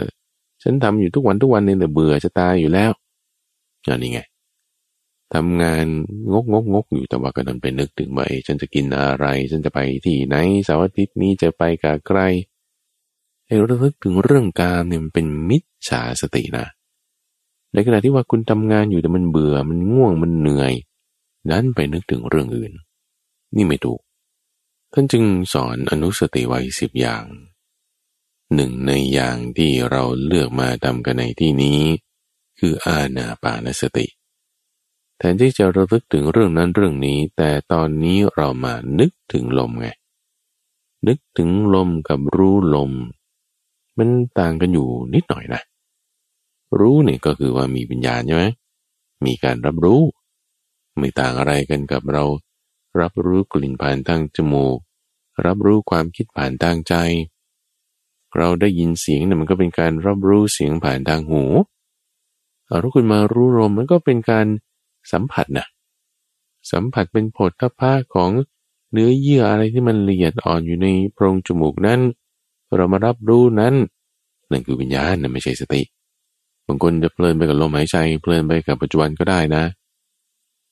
[0.64, 2.92] ฉันทำอยู่ทุกวันทุกวันเนี่ยเบื่อจะตายอยู่แล้ว
[3.90, 4.20] อันนี้ไง
[5.34, 5.86] ทำงาน
[6.32, 12.20] งกงกงกอยู่แต่ว่าก็นันไปนึกถึงว่าฉันจะกินอะไร ฉันจะไปที่ไหนเสาร์อาทิตย์นี้จะไปกับใคร
[13.46, 16.66] ไอ้ระลึกถึงเรื่องการเนี่ยมันเป็นมิจฉาสตินะ
[17.74, 20.74] ในขณะที่ว่าคุณทำงานอยู่แต่มันเบื่อมันง่วงมันเหนื่อย
[21.52, 22.72] นั้นไปนึกถึงเรื่องอื่น
[23.56, 24.00] นี่ไม่ถูก
[24.94, 27.24] ท่านจึงสอนอนุสติไว้สิบอย่าง
[28.56, 31.82] หนึ่งในอย่างที่เราเลือกมาทำกันในที่นี้
[32.60, 34.06] คืออาณาปานสติ
[35.18, 39.88] แทนที่จะระลึกถึงเรื่องนั้นเรื่องนี้ แต่ตอนนี้เรามานึกถึงลมไง
[41.08, 42.92] นึกถึงลมกับรู้ลม
[43.98, 45.62] มันต่างกันอยู่นิดหน่อยนะ
[46.80, 48.46] รู้เนี่ยก็คือว่ามีวิญญาณใช่ไหม
[49.26, 50.02] มีการรับรู้
[50.98, 52.24] ไม่ต่างอะไรกันกับเรา
[53.00, 54.78] รับรู้กลิ่นผ่านทางจมูก
[55.46, 56.94] รับรู้ความคิดผ่านทางใจ
[58.38, 61.44] เราได้ยินเสียงเนี่ยมันก็เป็นการรับรู้เสียงผ่านทางหู
[62.66, 64.46] เอาถ้าคุณมารู้ลมมันก็เป็นการ
[65.12, 65.68] สัมผัสนะ
[66.72, 68.32] สัมผัสเป็นผลทพพะของ
[68.92, 72.00] เนื้อเยื่ออะไรที่มันละเอียดอ่อนอยู่ในโพรงจมูกนั้น
[72.76, 73.74] เรามารับรู้นั้น
[74.52, 75.82] นั่นคือวิญญาณนะไม่ใช่สติ
[76.68, 79.64] บางคนจะเพลินไปกับลมหายใจเพลินไปกับปัจจุบันก็ได้นะ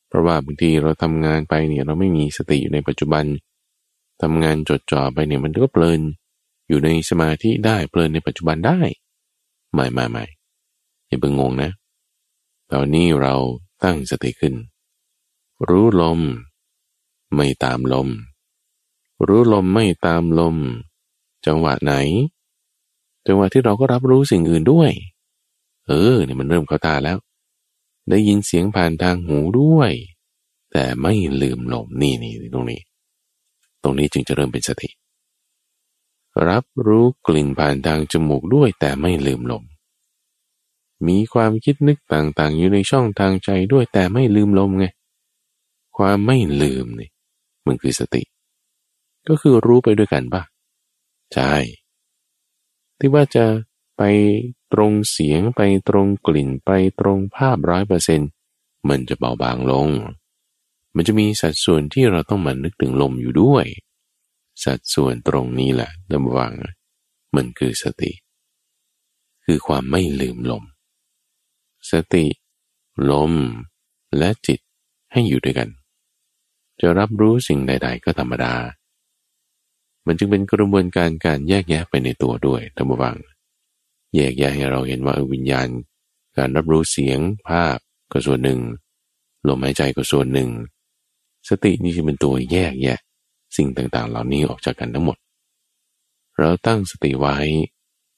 [0.08, 3.26] เพราะว่าบางทีเราทำงานไปเนี่ยเราไม่มีสติอยู่ในปัจจุบัน
[4.22, 6.02] ทำงานจดจ่อไปเนี่ยมันก็เพลิน
[6.68, 8.80] อยู่ในสมาธิได้เพลินในปัจจุบันได้
[9.74, 10.26] ไม่ไม่ไม่
[11.08, 11.72] อย่าเพิ่งงงนะ
[12.72, 13.36] ตอนนี้เรา
[13.86, 14.56] ตั้งสติขึ้น
[15.70, 16.20] รู้ลม
[17.36, 18.08] ไม่ตามลม
[19.28, 20.56] รู้ลมไม่ตามลม
[21.46, 21.94] จังหวะไหน
[23.28, 24.92] จังหวะที่เราก็รับรู้สิ่งอื่นด้วย
[25.88, 27.18] เออเนี่ยมันเริ่มเข้าตาแล้ว
[28.10, 29.92] ได้ยินเสียงผ่านทางหูด้วย
[30.72, 32.82] แต่ไม่ลืมลมนี่นี่ตรงนี้
[33.84, 34.90] ตรงนี้จึงจะเริ่มเป็นสติ
[36.48, 39.64] รับรู้กลิ่นผ่านทางจมูกด้วยแต่ไม่ลืมลม
[41.08, 44.86] มีความคิดนึกต่างๆ อยู่ในช่องทางใจด้วยแต่ไม่ลืมลมไง
[45.98, 47.10] ความไม่ลืมนี่
[47.68, 48.24] มันคือสติ
[49.28, 50.42] ก็คือรู้ไปด้วยกันปะ
[51.34, 51.54] ใช่
[53.00, 53.46] ที่ว่าจะ
[53.98, 54.04] ไป
[54.74, 58.22] ตรงเสียงไปตรงกลิ่นไปตรงภาพร้อยเปอร์เซ็น
[58.90, 59.90] มันจะเบาบางลง
[60.96, 63.66] มันจะมีสัดส่วนที่เราต้องมานึกถึงลมอยู่ด้วย
[64.64, 66.54] สัดส่วนตรงนี้แหละระวัง
[67.36, 68.12] มันคือสติ
[69.46, 70.64] คือความไม่ลืมลม
[71.92, 72.26] สติ
[73.10, 73.34] ลม
[74.18, 74.60] และจิต
[75.12, 75.70] ให้อยู่ด้วยกัน
[76.80, 78.54] จะรับรู้สิ่งใด ๆ ก็ธรรมดา
[80.06, 83.18] มันจึงเป็นกระบวนการการแยกแยะไปในตัวด้วยธรรมวัง
[84.16, 85.68] แยกแยะให้เราเห็นว่าวิญญาณ
[86.38, 87.78] การรับรู้เสียงภาพ
[88.12, 88.60] ก็ส่วนหนึ่ง
[89.48, 90.50] ลมหายใจก็ส่วนหนึ่ง
[91.50, 93.00] สตินี่จะเป็นตัวแยกแยะ
[93.58, 95.18] สิ่งต่างๆ เหล่านี้ออกจากกันทั้งหมด
[96.40, 97.38] เราตั้งสติไว้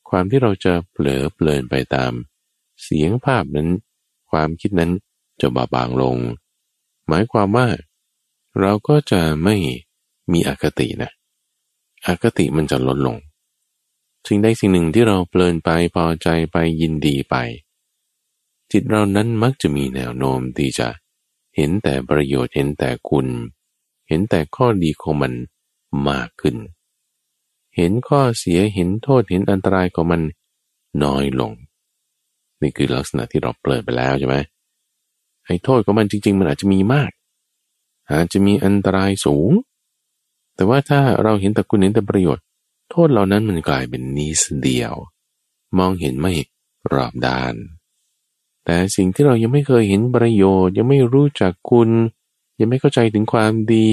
[0.10, 2.12] ความที่เราจะเผลอเพลินไปตาม
[2.84, 3.70] เสียงภาพนั้น
[4.30, 4.92] ความคิดนั้น
[5.42, 6.18] จะบาบางลง
[7.08, 7.68] หมายความว่า
[8.60, 9.56] เราก็จะไม่
[10.32, 11.12] มีอคตินะ
[12.06, 13.18] อคติมันจะลดลง
[14.28, 17.36] สิ่งใดสิ่งหนึ่งที่เราเพลินไปพอใจไปยินดีไป
[18.72, 20.88] จิตเรานั้นมักจะมีแนวโน้มที่จะ
[21.56, 23.28] เห็นแต่ประโยชน์เห็นแต่คุณ
[24.08, 25.34] เห็นแต่ข้อดีของมัน
[26.10, 26.58] มากขึ้น
[27.76, 30.22] เห็นข้อเสียเห็นโทษเห็นอันตรายของมัน
[31.04, 31.52] น้อยลง
[32.62, 34.36] นี่คือลักษณะที่เราเปิดไปแล้วใช่ไหม
[35.46, 37.12] ไอ้โทษของมันจริง ๆ มันอาจจะมีมาก
[38.12, 39.52] อาจจะมีอันตรายสูง
[40.56, 42.44] แต่ว่าถ้าเราเห็นแต่คุณเห็นแต่ประโยชน์
[42.90, 44.94] โทษเหล่านั้นมันกลายเป็นนิสเดียว
[45.78, 46.34] มองเห็นไม่
[46.94, 47.56] รอบด้าน
[48.64, 51.90] แต่สิ่งที่เรายังไม่เคยเห็นประโยชน์ ยังไม่รู้จักคุณ
[52.60, 53.88] ยังไม่เข้าใจถึงความดี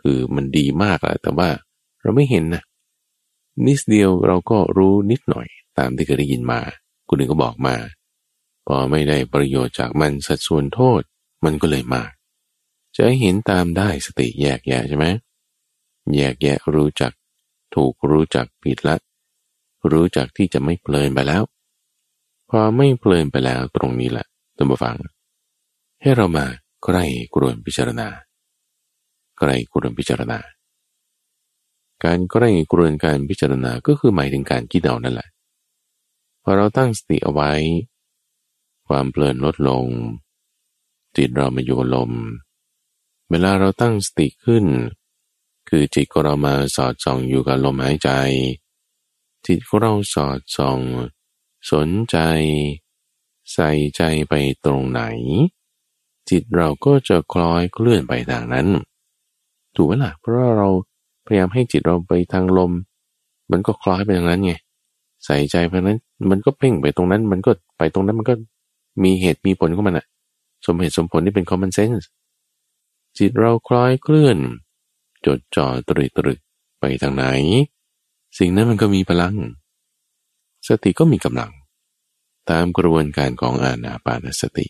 [0.00, 1.48] คือมันดีมากแหละแต่ว่า
[2.02, 2.62] เราไม่เห็นนะ
[3.66, 5.46] นิดเดียวเราก็รู้นิดหน่อย
[5.78, 6.60] ตามที่เคยได้ยินมา
[7.08, 7.76] คนอื่นก็บอกมา
[8.66, 11.00] พอไม่ได้ประโยชน์จากมันสัดส่วนโทษ
[11.44, 12.10] มันก็เลยมาก
[12.96, 15.06] จะเห็นตามได้สติแยกแยะใช่ไหม
[16.16, 17.12] แยกแยะรู้จัก
[17.74, 18.96] ถูกรู้จักผิดละ
[19.92, 21.42] รู้จักที่จะไม่เพลินไปแล้ว
[22.50, 24.96] พอไม่เพลินไปแล้วตรงนี้แหละตัมบฟัง
[26.00, 26.46] ให้เรามา
[26.84, 28.08] ใกล้กรวนพิจารณา
[29.38, 30.38] ใกล้กรวนพิจารณา
[32.04, 35.28] การก็ได้กรวนการพิจารณาก็คือหมายถึงการคิดเอานั่นแหละ
[36.46, 37.52] พอเราตั้งสติเอาไว้
[38.86, 39.84] ความเพลินลดลง
[41.16, 42.10] จิตเรามาอยู่ลม
[43.30, 44.64] เวลาเราตั้งสติขึ้น
[45.68, 48.10] คือจิตของเรามาสอดส่องอยู่กับลมหายใจ
[49.46, 50.80] จิตของเราสอดส่อง
[51.72, 52.16] สนใจ
[53.52, 55.02] ใส่ใจไปตรงไหน
[56.30, 58.68] จิตเราก็จะคล้อยเคลื่อนไปทางนั้น
[59.74, 60.68] ถูกไหมล่ะเพราะเรา
[61.26, 62.72] พยายามให้จิตเราไปทางลม
[63.50, 64.54] มันก็คล้อยไปทางนั้นไง
[65.24, 65.98] ใส่ใจไปนั้น
[66.30, 68.34] มันก็เพ่งไปตรงนั้น มันก็ไปตรงนั้นมันก็
[69.02, 70.06] มีเหตุมีผลของมันอะ
[70.66, 72.06] สมเหตุสมผลที่เป็น common sense
[73.18, 74.38] จิตเราคล้อยเคลื่อน
[75.26, 76.38] จดจ่อตรึกตรึก
[76.80, 77.24] ไปทางไหน
[78.38, 79.34] สิ่งนั้นมันก็มีพลัง
[80.68, 81.52] สติก็มีกำลัง
[82.50, 84.66] ตามกระบวนการของอาณาปานสติ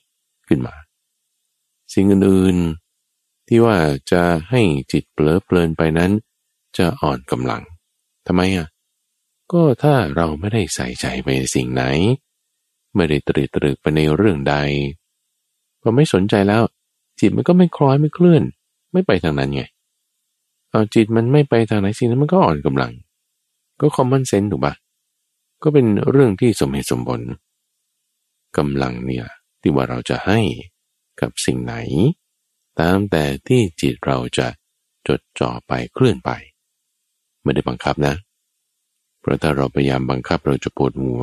[0.48, 0.74] ขึ้นมา
[1.92, 3.76] สิ่งอื่นๆที่ว่า
[4.12, 4.60] จะให้
[4.92, 6.10] จิตเปลอเพลินไปนั้น
[6.78, 7.62] จะอ่อนกำลัง
[8.26, 8.66] ทำไมอะ
[9.52, 11.84] ก็ถ้าเราไม่ได้ใส่ใจไปในสิ่งไหน
[12.94, 14.54] ไม่ได้ตรึกตรึกไปในเรื่องใด
[15.80, 16.62] พอไม่สนใจแล้ว
[17.20, 18.42] จิตมันก็ไม่คล้อยไม่เคลื่อน
[18.92, 19.62] ไม่ไปทางนั้นไง
[20.70, 22.92] เอาจิตมันไม่ไปทางไหนสิ่งนั้นมันก็อ่อนกำลัง
[23.80, 24.74] ก็คอมมอนเซนต์ถูกปะ
[25.62, 27.20] ก็เป็นเรื่องที่สมเหตุสมผล
[28.56, 29.26] กำลังเนี่ย
[29.60, 30.40] ที่ว่าเราจะให้
[31.20, 31.74] กับสิ่งไหน
[32.78, 34.46] ตามแต่ที่จิตเราจะ
[35.08, 36.30] จดจ่อไปเคลื่อนไป
[37.42, 38.14] ไม่ได้บังคับนะ
[39.24, 41.22] เพราะถ้าเราพยายามบังคับเราจะปวดหัว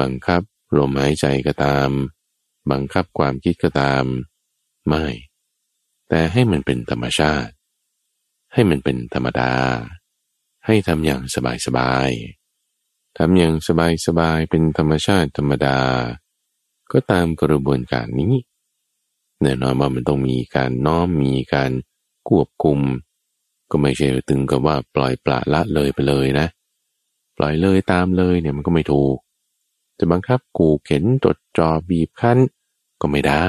[0.00, 0.42] บังคับ
[0.78, 1.88] ลมหายใจก็ตาม
[2.70, 4.04] บังคับความคิดก็ตาม
[4.88, 5.04] ไม่
[6.08, 7.52] แต่ให้มันเป็นธรรมชาติ
[8.52, 9.52] ให้มันเป็นธรรมดา
[10.66, 11.22] ให้ทำอย่าง
[11.66, 15.78] สบายๆทำอย่างสบายๆเป็นธรรมชาติธรรมดา
[16.92, 18.34] ก็ตามกระบวนการนี้
[19.42, 21.70] แน่นอนว่ามันต้องมีการน้อมมีการ
[22.28, 22.78] ควบคุม
[23.70, 26.46] ก็ไม่ใช่ตึงกับว่าปล่อยปละละเลยไปเลยนะ
[27.42, 29.16] ล่อยเลยตามเลยเนี่ยมันก็ไม่ถูก
[29.98, 32.38] จะบังคับกูเข็นจดจอบีบคั้น
[33.00, 33.44] ก็ไม่ได้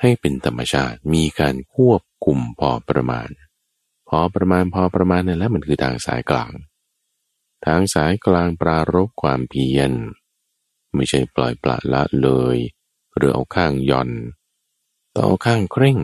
[0.00, 3.28] ให้เป็นธรรมชาติมีการควบคุมพอประมาณ
[4.08, 6.52] พอประมาณพอประมาณนั่นแหละมันคือทางสายกลาง
[7.66, 9.90] ทางสายกลางปรารบความเพียร
[10.94, 12.56] ไม่ใช่ปล่อยปละละเลย
[13.16, 14.10] หรือเอาข้างย่อน
[15.14, 15.98] ต่อเอาข้างเคร่ง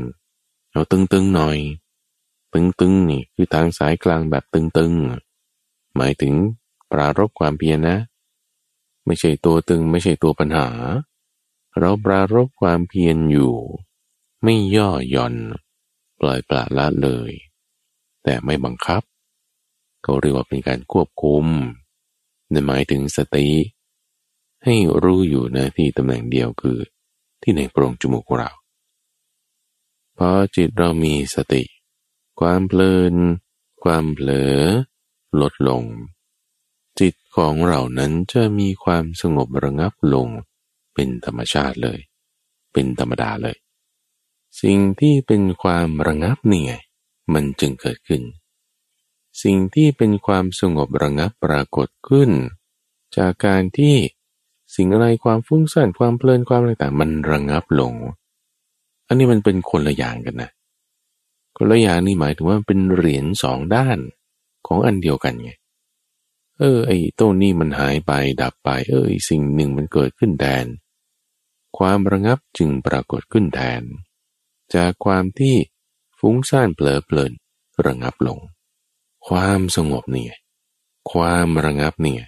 [0.73, 1.59] เอาตึงๆหน่อย
[2.53, 5.26] ตึงๆนี่คือทางสายกลางแบบตึงๆ
[5.97, 6.35] หมายถึง
[6.93, 7.97] ปรารบความเพียรนะ
[9.07, 10.69] ไม่ใช่ตัวตึงไม่ใช่ตัวปัญหา
[11.79, 13.55] เราปรารบความเพียรอยู่
[14.43, 15.35] ไม่ย่อหย่อน
[16.21, 17.33] ปล่อยปละละเลย
[18.25, 19.03] แต่ไม่บังคับ
[20.03, 21.45] เขาเรียกว่าเป็นการควบคุม
[22.51, 23.49] ในหมายถึงสติ
[24.65, 26.79] ให้รู้อยู่นะที่ตำแหน่งเดียวคือ
[27.43, 28.53] ที่ในโปรงจมูกของเรา
[30.17, 31.63] พอจิตเรามีสติ
[32.41, 33.15] ความเพลิน
[33.85, 34.61] ความเผลอ
[35.41, 35.83] ลดลง
[37.01, 40.29] จิตของเรานั้นจะมีความสงบระงับลง
[40.95, 41.99] เป็นธรรมชาติเลย
[42.73, 43.57] เป็นธรรมดาเลย
[44.63, 46.73] สิ่งที่เป็นความระงับนี่ไง
[47.35, 48.23] มันจึงเกิดขึ้น
[49.43, 52.31] สิ่งที่เป็นความสงบระงับปรากฏขึ้น
[53.17, 53.97] จากการที่
[54.75, 57.93] สิ่งอะไรความฟุ้งซ่านความเพลินความอะไรต่างมันระงับลง
[59.07, 60.51] อันนี้มันเป็นคนละอย่างกันนะ
[61.57, 63.99] คนละอย่างนี่หมายถึงว่าเป็นเหรียญสองด้าน
[64.67, 65.51] ของอันเดียวกันไง
[66.59, 70.67] เออ ไอ้ต้นนี้มันหายไปดับไป เออสิ่งหนึ่งมันเกิดขึ้นแทน
[71.79, 73.83] ความระงับจึงปรากฏขึ้นแทน
[74.75, 75.57] จากความที่
[76.19, 77.33] ฟุ้งซ่านเผลอเพลิน
[77.87, 78.39] ระงับลง
[79.29, 80.35] ความสงบเนี่ย
[81.13, 82.23] ความระงับเนี่ย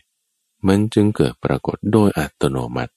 [0.66, 2.92] มันจึงเกิดปรากฏโดยอัตโนมัติ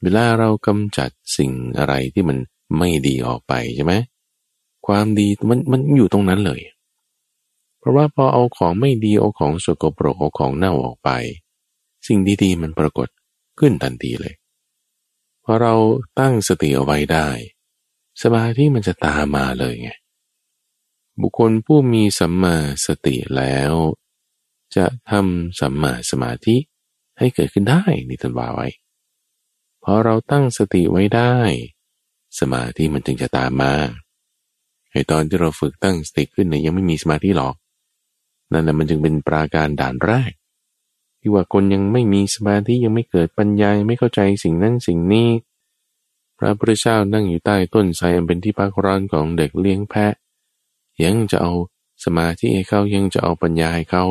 [0.00, 2.38] เวลาเรากำจัดสิ่งอะไรที่มัน
[2.78, 3.94] ไม่ดีออกไปใช่ไหม
[4.86, 6.60] ความดีมันมันอยู่ตรงนั้นเลย
[7.86, 11.10] ราะว่าพอเอาของไม่ดีเอาของสกปรกเอาของเน่าออกไป
[12.06, 13.08] สิ่งดีๆมันปรากฏ
[13.58, 14.34] ขึ้นทันทีเลย
[15.44, 15.74] พอเรา
[16.18, 17.28] ตั้งสติเอาไว้ได้
[18.22, 19.90] สมาธิมันจะตามมาเลยไง
[21.20, 23.72] บุคคลผู้มีสัมมาสติแล้ว
[24.76, 26.56] จะทำสัมมาสมาธิ
[27.18, 28.68] ให้เกิดขึ้นได้นี่ท่านว่าไว้
[29.82, 31.36] พอเราตั้งสติไว้ได้
[32.38, 33.74] สมาธิมันจึงจะตามมา
[34.92, 37.54] ไอตอนที่เราฝึกตั้งสติขึ้นเนี่ยยังไม่มีสมาธิหรอก
[38.52, 40.32] นั่นแหละมันจึงเป็นปราการด่านแรก
[41.20, 45.28] ที่ว่าคนยังไม่มีสมาธิยังไม่เกิดปัญญาไม่เข้าใจสิ่งนั้นสิ่งนี้
[46.38, 50.14] พระพุทธเจ้านั่งอยู่ใต้ต้นไทรอันเป็นที่พักร้อนของเด็กเลี้ยงแพะ
[51.04, 51.52] ยังจะเอา
[52.04, 54.04] สมาธิให้เขายังจะเอาปัญญาให้เขา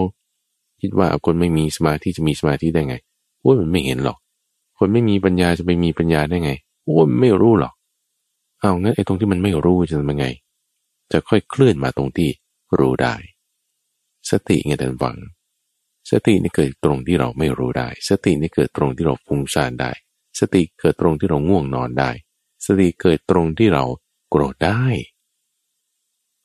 [0.82, 2.96] คิดว่าคนไม่มีสมาธิจะมีสมาธิได้ไง
[3.42, 4.18] โอ้ยมันไม่เห็นหรอก
[4.78, 6.52] คนไม่มีปัญญาจะไปมีปัญญาได้ไง
[6.86, 7.74] โอ้ยไม่รู้หรอก
[8.60, 10.26] เอางั้นไอ้ตรงที่มันไม่รู้จะทำยังไง
[11.12, 12.30] จะค่อยเคลื่อนมาตรงที่
[12.80, 13.14] รู้ได้
[14.32, 15.18] สติไงท่านฟัง
[16.12, 19.92] สตินี่เกิดตรงที่เราไม่รู้ได้ สตินี่เกิดตรงที่เราฟุ้งซ่านได้
[20.40, 22.12] สติเกิดตรงที่เราง่วงนอนได้
[22.66, 23.84] สติเกิดตรงที่เรา
[24.30, 24.84] โกรธได้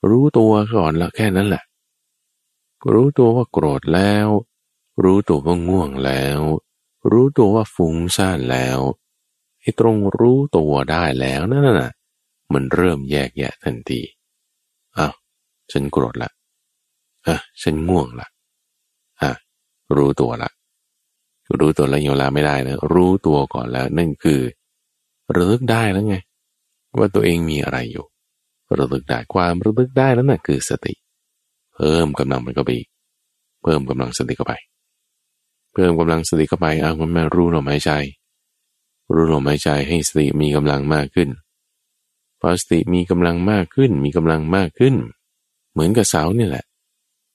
[0.08, 1.64] รู้ตัวก่อนละแค่นั้นแหละ
[2.92, 4.28] รู้ตัวว่าโกรธแล้ว
[5.04, 6.40] รู้ตัวว่าง่วงแล้ว
[7.12, 8.78] รู้ตัวว่าฟุ้งซ่านแล้ว
[9.60, 11.92] ไอ้ตรงรู้ตัวได้แล้วนั่นน่ะ
[12.52, 14.00] มันเริ่มแยกแยะทันที
[14.98, 15.14] อ้าว
[15.72, 16.30] ฉันโกรธละ
[17.26, 18.28] อะฉันง่วงละ
[19.22, 19.30] อะ
[19.96, 20.50] รู้ตัวละ
[21.59, 24.40] รู้ตัวแล้วยังลาไม่ได้นะรู้ตัวก่อนแล้ว นั่นคือ
[25.37, 26.16] ระลึกได้แล้วไง
[26.98, 28.06] ว่าตัวเองมีอะไรอยู่
[28.78, 30.94] ระลึกได้ความระลึกได้แล้วนะ่ะคือสติ
[31.74, 32.70] เพิ่มกำลังมันก็ไป
[33.62, 34.54] เพิ่มกำลังสติเข้าไป
[35.72, 37.90] เพิ่มกำลังสติเข้าไปเอามันมารู้ลมหายใจ
[39.14, 41.28] รู้ลมหายใจให้สติมีกำลังมากขึ้น
[42.40, 44.94] พอสติมีกำลังมากขึ้น มีกำลังมากขึ้น
[45.72, 46.64] เหมือนกับเสาเนี่ยแหละ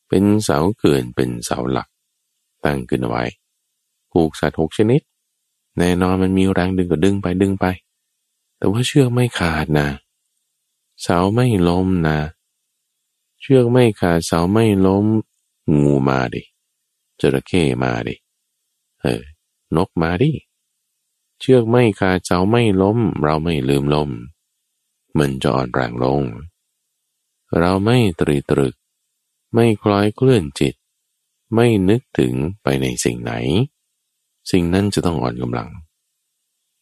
[0.10, 1.88] เป็นเสาเกินเป็นเสาหลัก
[2.63, 3.24] ตั้งขึ้นเอาไว้
[4.12, 5.02] ผูกสัตว์หกชนิด
[5.78, 7.65] แน่นอนมันมีแรงดึงก็ดึงไปดึงไป
[8.58, 9.88] แต่ว่าเชือกไม่ขาดนะ
[11.02, 12.18] เสาไม่ล้มนะ
[13.41, 15.06] เชือกไม่ขาดเสาไม่ล้ม
[15.74, 16.44] งูมาดิ
[17.20, 18.15] จระเข้มาดิ
[19.02, 19.24] เออ
[19.76, 20.32] นกมาดิ
[21.39, 24.10] เชือกไม่ขาดเสาไม่ล้ม เราไม่ลืมลม
[25.18, 26.22] มันจะอ่อนแรงลง
[27.60, 28.76] เราไม่ตรีตรึก
[29.53, 30.75] ไม่คล้อยเคลื่อนจิต
[31.55, 33.34] ไม่นึกถึงไปในสิ่งไหน
[34.51, 35.69] สิ่งนั้นจะต้องอ่อนกำลัง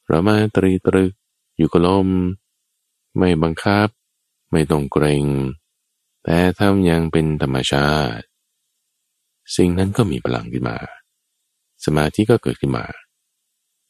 [0.08, 1.12] เรามาตรีตรึก
[1.58, 2.08] อยู่กับลม
[3.18, 3.88] ไม่บังคับ
[4.52, 5.26] ไม่ต้องเกรง
[6.24, 8.26] แต่ทำอย่างเป็นธรรมชาติ
[9.56, 10.78] สิ่งนั้นก็มีพลังขึ้นมา
[11.86, 12.86] สมาธิก็เกิดขึ้นมา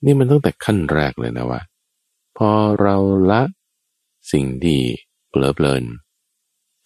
[0.05, 1.61] นี่มันตั้งแต่ขั้นแรกเลยนะว่า
[2.37, 2.49] พอ
[2.81, 2.95] เรา
[3.31, 3.41] ละ
[4.31, 4.79] สิ่งที่
[5.29, 5.83] เปลอเพลิน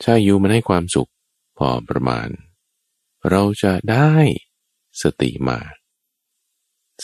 [0.03, 1.09] ชายูมันให้ความสุข
[1.57, 2.27] พอประมาณ
[3.29, 4.13] เราจะได้
[5.01, 5.59] สติมา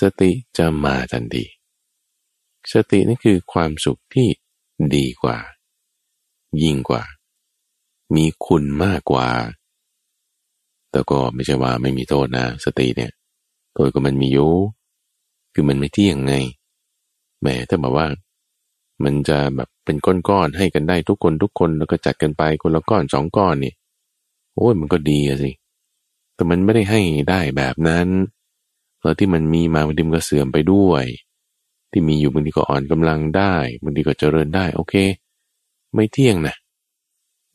[0.01, 1.45] สติจะมาทันที
[2.73, 4.27] สตินี่คือความสุขที่
[4.95, 5.37] ดีกว่า
[6.63, 7.03] ยิ่งกว่า
[8.15, 9.27] มีคุณมากกว่า
[10.91, 13.11] แต่ก็ไม่ใช่ว่าไม่มีโทษนะ สติเนี่ย
[13.73, 14.51] โทษก็มันมีอยู่
[15.53, 16.33] คือมันไม่เที่ยงไง
[17.41, 18.07] แหมถ้าบอกว่า
[19.03, 23.73] มันจะแบบเป็นก้อนๆให้กันได้ทุกคนทุกคนแล้วก็จัดกันไปคนละก้อนสองก้อนนี่
[24.55, 25.51] โอ้ยมันก็ดีสิ
[26.35, 28.07] แต่มันไม่ได้ให้ได้แบบนั้น
[29.01, 31.05] แล้วที่มันมีมาบางทีมันก็เสื่อมไปด้วย
[31.91, 34.93] ที่มีอยู่บางทีก็อ่อนกำลังได้บางทีก็เจริญได้ โอเค
[35.95, 36.55] ไม่เที่ยงนะ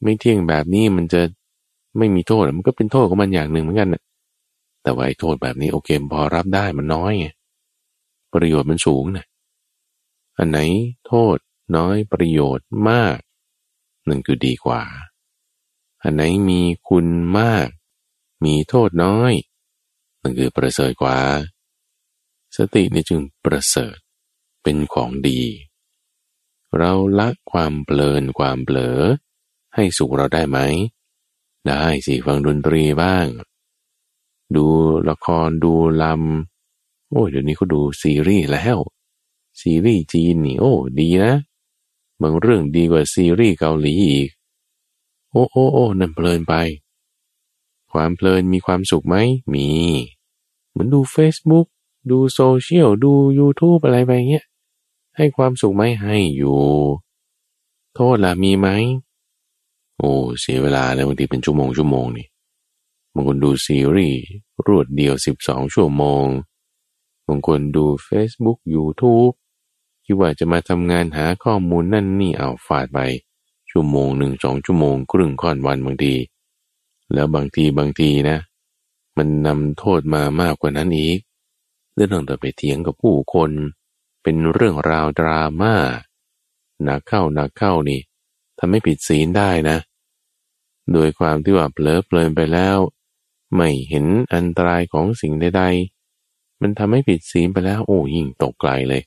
[0.02, 1.20] ไม่เที่ยงแบบนี้มันจะ
[1.98, 4.02] ไม่มีโทษมันก็เป็นโทษของมันอย่างหนึ่งเหมือนกันนะ
[4.82, 7.26] แต่ว่าไอ้โทษแบบนี้โอเคพอรับได้มันน้อยไง
[8.34, 9.24] ประโยชน์มันสูงนะ
[10.38, 10.58] อันไหน
[11.06, 11.36] โทษ
[11.76, 13.18] น้อยประโยชน์มาก
[14.08, 14.82] นั่นคือดีกว่า
[16.02, 17.06] อันไหนมีคุณ
[17.38, 17.68] มาก
[18.44, 19.32] มีโทษน้อย
[20.20, 21.18] นั่นคือประเสริฐกว่า
[22.56, 23.96] สตินี่จึงประเสริฐ
[24.62, 25.42] เป็นของดี
[26.76, 29.00] เราละความเปลินความเบลอ
[29.74, 30.58] ให้สุขเราได้ไหม
[31.66, 33.26] ได้สิฟังดนตรีบ้าง
[34.56, 34.66] ดู
[35.08, 38.78] ละครดูลำโอ้ยเดี๋ยวนี้เขาดูซีรีส์แล้ว
[39.60, 41.34] ซีรีส์จีนนี่โอ้ดีนะ
[42.22, 44.30] บางเรื่องดีกว่าซีรีส์เกาหลีอีก
[45.30, 46.54] โอ้โอ้โอ้นั่นเพลินไป
[47.92, 49.16] ความเพลินมีความสุขไหม
[49.54, 49.68] มี
[50.70, 51.66] เหมือนดู Facebook
[52.10, 54.44] ดูโซเชียลดู YouTube อะไรไปเงี้ย
[55.16, 56.58] ให้ความสุขไหมให้อยู่
[57.94, 58.68] โทษล่ะมีไหม
[59.96, 60.10] โอ้
[60.40, 62.26] เสียเวลาเลยบางทีเป็นชั่วโมงชั่วโมงนี่
[63.14, 64.22] บางคนดูซีรีส์
[64.66, 66.26] รวดเดียวสิบสองชั่วโมง
[67.28, 69.34] บางคนดู Facebook YouTube
[70.04, 72.98] คิดว่าจะมาทำงานหาข้อมูลนั่นนี่เอาฟาดไป
[73.70, 76.14] ชั่วโมงหนึ่งสองชั่วโมงครึ่งค่อนวันบางที
[77.14, 78.38] แล้วบางทีบางทีนะ
[79.16, 81.18] มันนำโทษมามากกว่านั้นอีก
[81.94, 83.50] เรื่องต่อไปเถียงกับผู้คน
[84.22, 85.74] เป็นเรื่องราวดราม่า
[86.82, 88.00] หนักเข้าหนักเข้านี่
[88.58, 89.78] ทำให้ผิดศีลได้นะ
[90.92, 92.78] โดยความที่ว่าเผลอเพลินไปแล้ว
[93.56, 99.02] ไม่เห็นอันตรายของสิ่งใดๆ มันทำให้ผิดศีลไปแล้วโอ้ยิ่งตกไกลเลย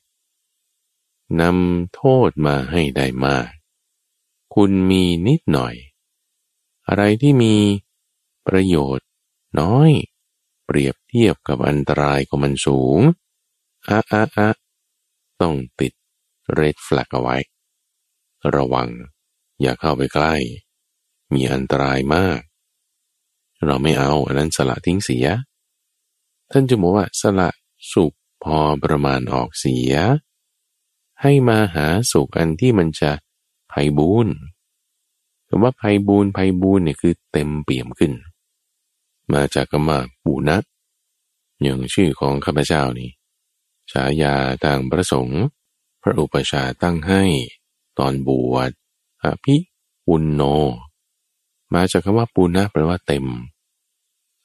[1.41, 3.47] นำโทษมาให้ได้มาก
[4.53, 5.75] คุณมีนิดหน่อย
[6.87, 7.55] อะไรที่มี
[8.47, 9.07] ประโยชน์
[9.59, 9.91] น้อย
[10.65, 12.99] เปรียบเทียบกับอันตรายของมันสูง
[13.87, 14.49] อะอะอะ
[15.41, 15.93] ต้องติด
[16.53, 17.37] เรดแฟลกเอาไว้
[18.55, 18.89] ระวัง
[19.61, 20.35] อย่าเข้าไปใกล้
[21.33, 22.39] มีอันตรายมาก
[23.65, 25.27] เราไม่เอาอันนั้นสละทิ้งเสีย
[26.51, 27.49] ท่านจะบอกว่าสละ
[27.93, 29.93] สุขพอประมาณออกเสีย
[31.21, 33.11] ให้มาหาสุขอันที่มันจะ
[33.71, 34.27] ไพ่บูน
[35.47, 38.13] คำว่าไพ่บูนไพ่บูนเนี่ยคือเต็มเปี่ยมขึ้น
[39.33, 40.57] มาจากคำว่าปูนะ
[41.61, 43.09] อย่างชื่อของข้าพเจ้านี่
[43.91, 45.41] ฉายาทางประสงค์
[46.01, 47.23] พระอุปชาตั้งให้
[47.99, 48.71] ตอนบวช
[49.23, 49.55] อภิ
[50.05, 50.41] ปุณโน
[51.73, 53.25] มาจากคำว่าปูนะแปลว่าเต็ม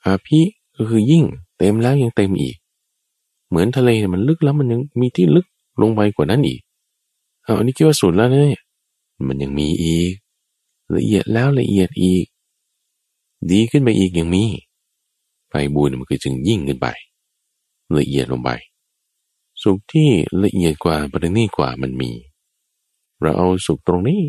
[0.04, 0.40] อภิ
[0.76, 1.24] ก็คือยิ่ง
[1.58, 2.56] เต็มแล้วยังเต็มอีก
[3.48, 5.46] เหมือนทะเลมันลึกแล้วมันยังมีที่ลึก
[5.80, 6.60] ลงไปกว่านั้นอีก
[7.42, 8.62] เอาอันนี้คิดว่าสุดแล้วเนี่ย
[9.26, 10.12] มันยังมีอีก
[10.96, 12.26] ละเอียดแล้วละเอียดอีก
[13.50, 14.44] ดีขึ้นไปอีกยังมี
[15.50, 16.88] ไปบูรมันคือจึงยิ่งขึ้นไป
[17.98, 18.50] ละเอียดลงไป
[19.62, 20.10] สุขที่
[20.44, 22.10] ละเอียดกว่าประณีตกว่ามันมี
[23.20, 24.22] เราเอาสุขตรงนี้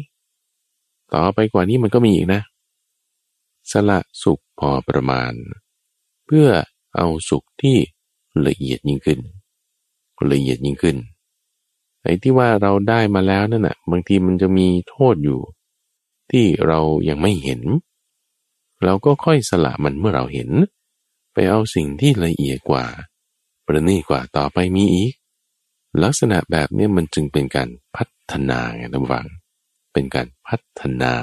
[1.11, 2.41] ต่อไปกว่านี้มันก็มีอีกนะ
[3.71, 5.33] สละสุขพอประมาณ
[6.25, 6.47] เพื่อ
[6.95, 7.77] เอาสุขที่
[8.47, 9.19] ละเอียดยิ่งขึ้น
[10.31, 10.97] ละเอียดยิ่งขึ้น
[12.04, 15.39] ไอ้ที่ว่าเราได้มาแล้วนั่นน่ะ บางทีมันจะมีโทษอยู่
[16.32, 16.80] ที่เรา
[17.10, 17.62] ยังไม่เห็น
[18.84, 20.50] เราก็ค่อยสละมันเมื่อเราเห็น
[21.34, 22.86] ไปเอาสิ่งที่ละเอียดกว่า
[23.66, 25.14] ประณีกว่าต่อไปมีอีก
[26.04, 29.28] ลักษณะแบบนี้มันจึงเป็นการพัฒนาไงท่านฟัง
[29.93, 31.14] เป็นการพัฒนา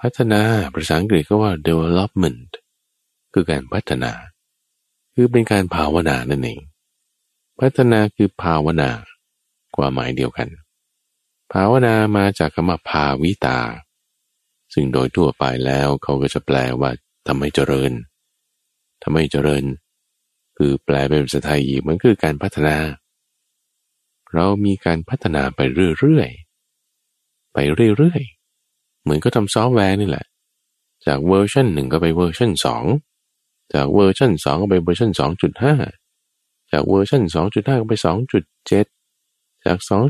[0.00, 0.40] พัฒนา
[0.74, 2.50] ภาษาอังกฤษก็ว่า development
[3.32, 4.12] คือการพัฒนา
[5.14, 6.60] คือเป็นการภาวนานั่นเอง
[7.60, 8.90] พัฒนาคือภาวนา
[9.76, 10.48] ความหมายเดียวกัน
[11.52, 13.58] ภาวนามาจากคำว่าภาวิตา
[14.72, 16.90] ซึ่งโดยทั่วไปแล้วเขาก็จะแปลว่า
[17.26, 17.92] ทำให้เจริญ
[19.02, 19.64] ทำให้เจริญ
[20.56, 22.76] คือแปลเป็นภาษาไทยอีกมันคือการพัฒนา
[24.34, 25.60] เรามีการพัฒนาไป
[25.98, 27.58] เรื่อยๆ ไป
[27.96, 30.26] เรื่อยๆ เหมือนก็ทำซอฟต์แวร์นี่แหละ
[31.06, 32.84] จากเวอร์ชันหนึ่งก็ไปเวอร์ชันสอง
[33.74, 35.74] จากเวอร์ชันสองก็ไปเวอร์ชันสองจุดห้า
[36.72, 38.16] จากเวอร์ชันสองจุดห้าก็ไปสอง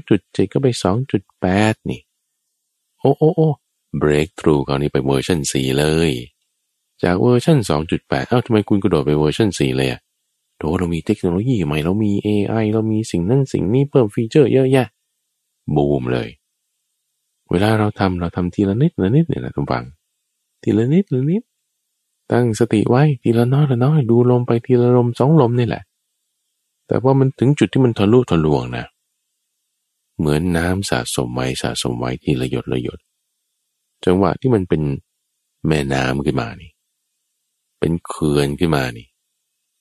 [0.09, 0.69] จุดเจ็ดจาก 2.7 ก็ไป
[1.29, 2.01] 2.8 นี่
[3.01, 3.49] โอ้โอ้โอ้
[4.03, 6.11] breakthrough คราวนี้ไปเวอร์ชัน4 เลย
[7.03, 7.59] จากเวอร์ชัน
[7.95, 10.01] 2.8 เอ้าทำไมคุณกระโดดไปเวอร์ชัน4 เลยอะ
[10.59, 14.89] โถเรามีเทคโนโลยีใหม่เรามี AI เรามีสิ่งนั้นสิ่งนี้เพิ่ม feature เยอะแยะ
[15.75, 16.29] บูมเลย
[17.51, 19.85] เวลาเราทำเราทำทีละนิดละนิดเนี่ยนะทุกฝัง
[20.63, 21.43] ทีละนิดละนิด
[22.33, 25.83] ตั้งสติไว้ทีละน้อยละน้อยดูลมไปทีละลมสองลมนี่แหละ
[26.89, 28.87] แต่ว่ามันถึงจุดที่มันทะลุทะลวงนะ
[30.19, 32.99] เหมือนน้ำสะสมไว้สะสมไว้ที่ละหยดละหยด
[34.05, 34.83] จังหวะที่มันเป็น
[35.69, 36.71] แม่น้ำขึ้นมานี่
[37.79, 39.07] เป็นเขื่อนขึ้นมานี่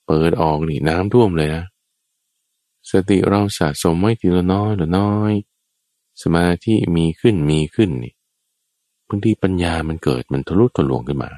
[0.07, 1.63] เปิดออกนี่น้ำท่วมเลยนะ
[2.91, 5.33] สติเราสะสมไว้ทีละน้อยละน้อย
[6.21, 8.13] สมาธิมีขึ้นมีขึ้นนี่
[9.07, 11.31] บางทีปัญญามันเกิดมันทะลุทะลวงขึ้นมา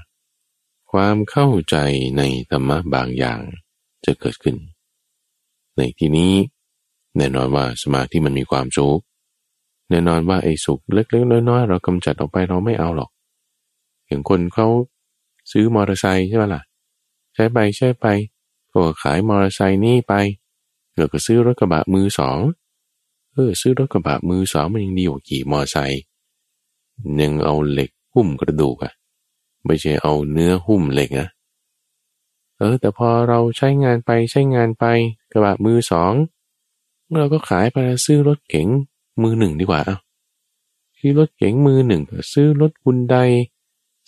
[0.91, 1.75] ความเข้าใจ
[2.17, 3.39] ในธรรมะบางอย่าง
[4.05, 4.55] จะเกิดขึ้น
[5.77, 6.33] ในที่นี้
[7.17, 8.99] แน่นอนว่าสมาธิมันมีความสุข
[9.89, 13.09] แน่นอนว่าไอ้สุขเล็กๆน้อยๆเรากำจัดออกไปเราไม่เอาหรอก
[14.07, 14.67] อย่างคนเขา
[15.51, 16.61] ซื้อมอเตอร์ไซค์ใช่ไหมล่ะ
[17.33, 18.05] ใช้ไปใช้ไป
[18.73, 20.13] ก็ขายมอเตอร์ไซค์นี่ไป
[20.95, 22.39] แล้วก็ซื้อรถกระบะมือสอง
[23.33, 26.01] เออซื้อรถกระบะมือสองมันยังดีกว่าขี่มอเตอร์ไซค์
[27.21, 28.93] ยังเอาเหล็กหุ้มกระดูกอะ
[29.65, 31.29] ไม่ใช่เอาเนื้อหุ้มเหล็กนะ
[32.57, 34.85] เออ แต่พอเราใช้งานไปใช้งานไป
[35.31, 36.13] กระบะมือสอง
[37.19, 38.67] เราก็ขายไปซื้อรถเก๋ง
[39.21, 39.97] มือหนึ่งดีกว่าเอา
[40.99, 42.01] ซื้อรถเก๋งมือหนึ่ง
[42.33, 43.15] ซื้อรถบุนได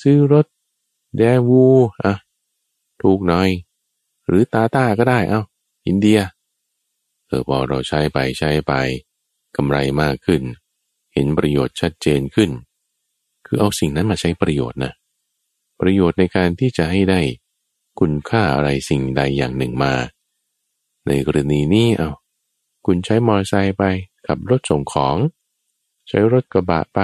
[0.02, 0.46] ซื้อรถ
[1.18, 1.66] เดวู
[2.04, 2.14] อะ
[3.02, 3.50] ถูกหน่อย
[4.28, 5.42] หรือตาตาก็ได้เอา้า
[5.88, 6.20] อินเดีย
[7.28, 8.74] เออพอเราใช้ไปใช้ไป
[9.56, 10.42] กำไรมากขึ้น
[11.14, 12.50] เห็นประโยชน์ชัดเจนขึ้น
[13.46, 14.94] คือเอาสิ่งนั้นมาใช้ประโยชน์นะ
[15.80, 17.22] ประโยชน์ในการที่จะให้ได้
[18.00, 19.94] คุณค่าอะไรสิ่งใดอย่างหนึ่งมา
[21.08, 22.10] ในกรณีนี้เอา
[22.92, 23.84] คุณใช้มอเตอร์ไซค์ไป
[24.28, 25.18] ขับรถส่งของ
[26.08, 27.00] ใช้รถกระบะไป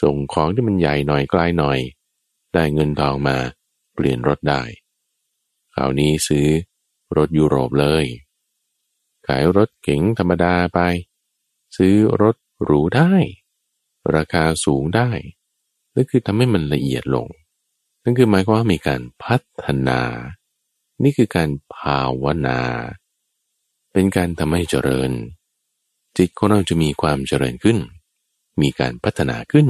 [0.00, 1.78] ส่งของที่มันใหญ่หน่อยไกลหน่อย
[2.54, 3.36] ได้เงินทองมา
[3.94, 4.62] เปลี่ยนรถได้
[5.74, 6.46] คราวนี้ซื้อ
[7.16, 8.04] รถยุโรปเลย
[9.26, 10.80] ขายรถเก๋งธรรมดาไป
[11.76, 13.12] ซื้อรถหรูได้
[14.14, 15.10] ราคาสูงได้
[15.94, 17.28] นั่นคือทำให้มันละเอียดลง
[18.02, 20.00] นั่นคือหมายความว่ามีการพัฒนา
[21.02, 22.60] นี่คือการภาวนา
[23.92, 25.10] เป็นการทำให้เจริญ
[26.16, 27.78] จิตของเราจะมีความเจริญขึ้น
[28.60, 29.66] มีการพัฒนาขึ้น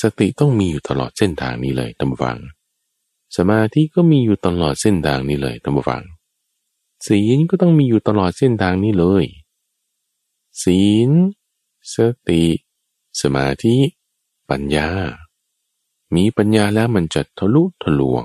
[0.00, 2.38] สติต้องมีอยู่ตลอดเส้นทางนี้เลยตั้มฟัง
[3.36, 6.02] สมาธิก็มีอยู่ตลอดเส้นทางนี้เลยตั้มฟัง
[7.06, 9.24] ศีลก็ต้องมีอยู่ตลอดเส้นทางนี้เลย
[10.62, 11.10] ศีล
[11.94, 11.96] ส
[12.28, 12.44] ติ
[13.20, 13.76] สมาธิ
[14.50, 14.88] ปัญญา
[16.14, 18.24] มีปัญญาแล้วมันจะทะลุทะลวง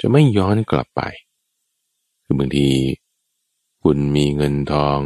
[0.00, 1.00] จะไม่ย้อนกลับไป
[2.24, 2.68] คือบางที
[3.82, 5.00] คุณมีเงินทอง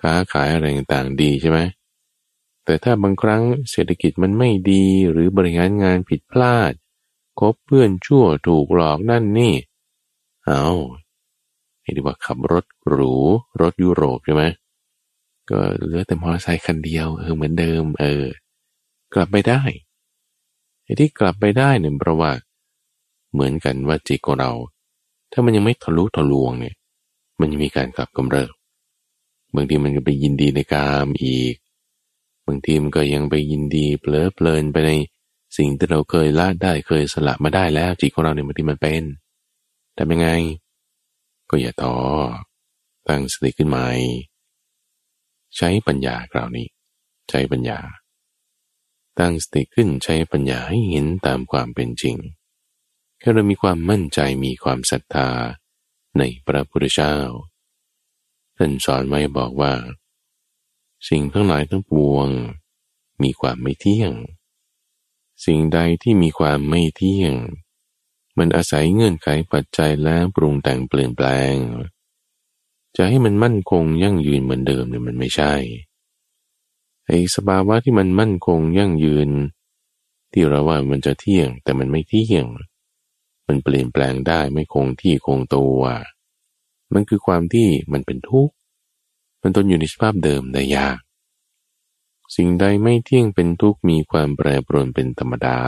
[0.00, 1.58] ค้าขายอะไรต่างๆดีใช่ไหม
[2.64, 6.72] แต่ถ้าบางครั้งเศรษฐกิจมันไม่ดีหรือบริหารงานผิดพลาด
[7.40, 9.54] คบเพื่อนชั่วถูกหลอกนั่นนี่
[10.46, 10.66] เอา
[11.80, 13.14] ไอ้ที่ว่าขับรถหรู
[13.60, 14.44] รถยุโรปใช่ไหม
[15.50, 18.26] ก็เหลือแต่มอเตอร์ไซค์คันเดียวเออเหมือนเดิม เออ
[19.14, 19.60] กลับไปได้
[20.84, 22.30] ไอ้ที่กลับไปได้เนี่ยเพราะว่า
[23.32, 24.50] เหมือนกันว่าจิตของเรา
[25.32, 26.74] ถ้ามันยังไม่ทะลุทะลวงเนี่ย
[27.40, 28.52] มันยังมีการกลับกำเริบ
[29.54, 31.54] บางทีมันก็ไปยินดีในกามอีก
[32.46, 34.92] บางทีมันก็ยังไปยินดีเปลิดเพลินไปใน
[35.56, 39.02] สิ่งที่เราเคยละได้เคยสละมาได้แล้วจิตของเราเนี่ยบางทีมันเป็น
[39.94, 40.28] แต่ยังไง
[41.50, 41.96] ก็อย่าท้อ
[43.08, 43.88] ตั้งสติขึ้นใหม่
[45.56, 46.66] ใช้ปัญญาคราวนี้
[47.30, 47.78] ใช้ปัญญา
[49.18, 52.16] ตั้งสติขึ้นใช้ปัญญาให้เห็นตามความเป็นจริง
[53.18, 55.28] แค่เรามีความมั่นใจมีความศรัทธา
[56.18, 57.16] ในพระพุทธเจ้า
[58.56, 59.72] ท่านสอนไว้บอกว่า
[61.08, 62.28] สิ่งทั้งหลายทั้งปวง
[63.22, 64.12] มีความไม่เที่ยง
[65.44, 67.34] สิ่งใดที่มีความไม่เที่ยง
[68.38, 71.54] มันอาศัยเงื่อนไขปัจจัยและปรุงแต่งเปลี่ยนแปลง
[72.96, 75.54] จะให้มันมั่นคงยั่งยืนเหมือนเดิมเนี่ยมันไม่ใช่
[77.06, 79.30] ไอ้สภาวะที่มันมั่นคงยั่งยืน
[80.32, 82.46] ที่เราว่ามันจะเที่ยงแต่มันไม่เที่ยง
[83.46, 85.80] มันเปลี่ยนแปลงได้ไม่คงที่คงตัว
[86.94, 88.54] มันคือความที่มันเป็นทุกข์
[89.42, 90.98] มันตนอยู่ในสภาพเดิมได้ยาก
[92.36, 95.58] สิ่งใดไม่เที่ยงเป็นทุกข์มีความแปรปรวนเป็นธรรมดา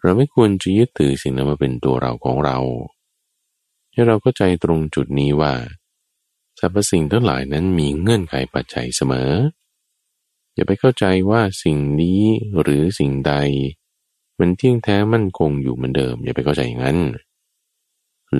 [0.00, 2.58] เราไม่ควรจะยึดถือสิ่งนั้นมาเป็นตัวเราของเรา
[3.90, 5.54] ให้เราก็ใจตรงจุดนี้ว่า
[6.58, 9.32] สรรพสิ่งทั้งหลายนั้นมีเงื่อนไขปัจจัยเสมอ
[10.54, 12.22] อย่าไปเข้าใจว่าสิ่งนี้
[12.60, 13.34] หรือสิ่งใด
[14.40, 16.98] มันเที่ยงแท้มั่นคงอยู่เหมือนเดิม อย่าไปเข้าใจอย่างนั้น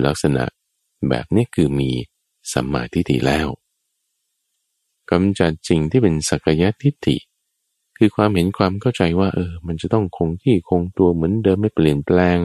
[0.05, 0.43] ลักษณะ
[1.09, 1.89] แบบนี้คือมี
[2.53, 3.47] สัมมาทิฏฐิแล้ว
[5.11, 7.17] กำจัดสิ่งที่เป็นสักยะทิฏฐิ
[7.97, 12.37] คือความเห็นความเข้าใจว่า เออ มันจะต้องคงที่คงตัวเหมือนเดิมไม่เปลี่ยนแปลง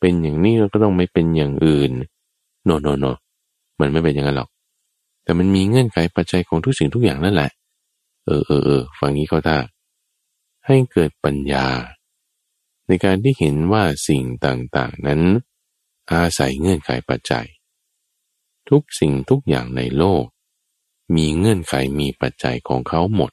[0.00, 1.92] เป็นอย่างนี้แล้วก็ต้องไม่เป็นอย่างอื่น
[2.64, 3.04] โนโนโน
[3.80, 4.48] มันไม่เป็นอย่างนั้นหรอก
[5.24, 7.50] แต่มันมีเงื่อนไขปัจจัยของทุกสิ่งทุกอย่างนั่นแหละ
[8.26, 9.58] เออเออเออฟังนี้เขาท่า
[10.66, 11.66] ให้เกิดปัญญา
[12.88, 15.22] ในการที่เห็นว่าสิ่งต่างๆนั้น
[16.12, 17.46] อาศัยเงื่อนไขปัจจัย
[18.68, 20.24] ทุกสิ่งทุกอย่างในโลก
[21.16, 23.32] มีเงื่อนไขมีปัจจัยของเขาหมด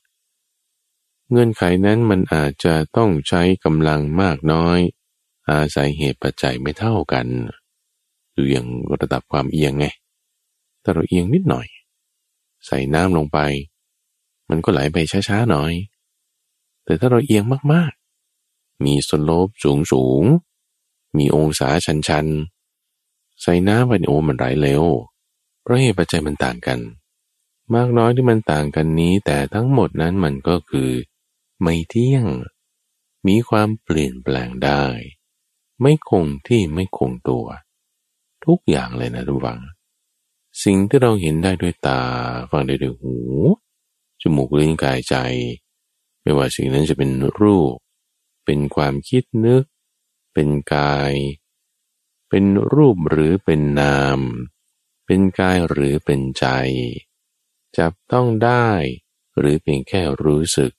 [1.32, 4.80] เงื่อนไขนั้นมันอาจจะต้องใช้กำลังมากน้อย
[5.52, 7.28] อาศัยเหตุปัจจัยไม่เท่ากัน
[8.36, 8.68] ดูอย่าง
[9.00, 9.86] ระดับความเอียงไง
[10.84, 11.68] ถ้าเราเอียงนิดหน่อย
[12.66, 13.40] ใส่น้ำลงไป
[14.50, 14.98] มันก็ไหลไป
[15.28, 15.74] ช้าๆหน่อย
[16.84, 17.44] แต่ถ้าเราเอียง
[17.74, 18.05] มากๆ
[18.84, 20.24] มีสโลปสูงสูง
[21.18, 24.84] มีองศาชันๆใส่น้ำไปโอ้มันไหลเร็ว
[25.62, 26.80] เพราะเหตุปัจจัยมันต่างกัน
[27.74, 30.90] มากน้อยที่มันต่างกันนี้ แต่ทั้งหมดนั้นมันก็คือ
[31.62, 32.26] ไม่เที่ยง
[33.28, 34.84] มีความเปลี่ยนแปลงได้
[35.82, 37.46] ไม่คงที่ไม่คงตัว
[38.46, 39.60] ทุกอย่างเลยนะทุกฝัง
[40.64, 42.02] สิ่งที่เราเห็นได้ด้วยตา
[42.52, 43.16] ฟังได้ด้วยหู
[44.22, 45.16] จมูกลิ้นกายใจ
[46.22, 47.76] ไม่ว่าสิ่งนั้นจะเป็นรูป
[48.46, 49.64] เป็นความคิดนึก
[50.34, 51.14] เป็นกาย
[52.30, 54.20] เป็นรูปหรือเป็นนาม
[55.06, 56.46] เป็นกายหรือเป็นใจ
[57.78, 58.70] จับต้องได้
[59.38, 60.72] หรือเพียงแค่รู้สึก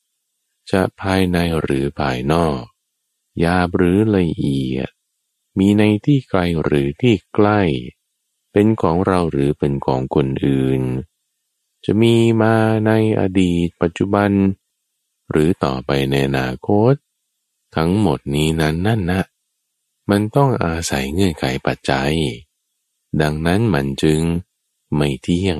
[0.70, 2.62] จะภายในหรือภายนอก
[3.44, 4.90] ยาบหรือละเอียด
[5.58, 7.60] มีในที่ไกลหรือที่ใกล้
[8.52, 10.82] เป็นของเราหรือเป็นของคนอื่น
[11.84, 12.56] จะมีมา
[12.86, 14.30] ในอดีตปัจจุบัน
[15.30, 16.94] หรือต่อไปในอนาคต
[17.74, 19.22] ทั้งหมดนี้นั้นนั่นนะ
[20.10, 22.12] มันต้องอาศัยเงื่อนไขปัจจัย
[23.22, 24.20] ดังนั้นมันจึง
[24.96, 25.58] ไม่เที่ยง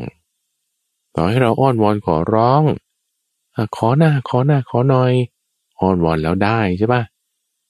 [1.15, 2.63] ต่อให้เราอ้อนวอนขอร้อง
[3.55, 5.13] อขอหน้าขอหน้าขอหน่อย
[5.81, 7.03] อ้อนวอนแล้วได้ใช่ปะ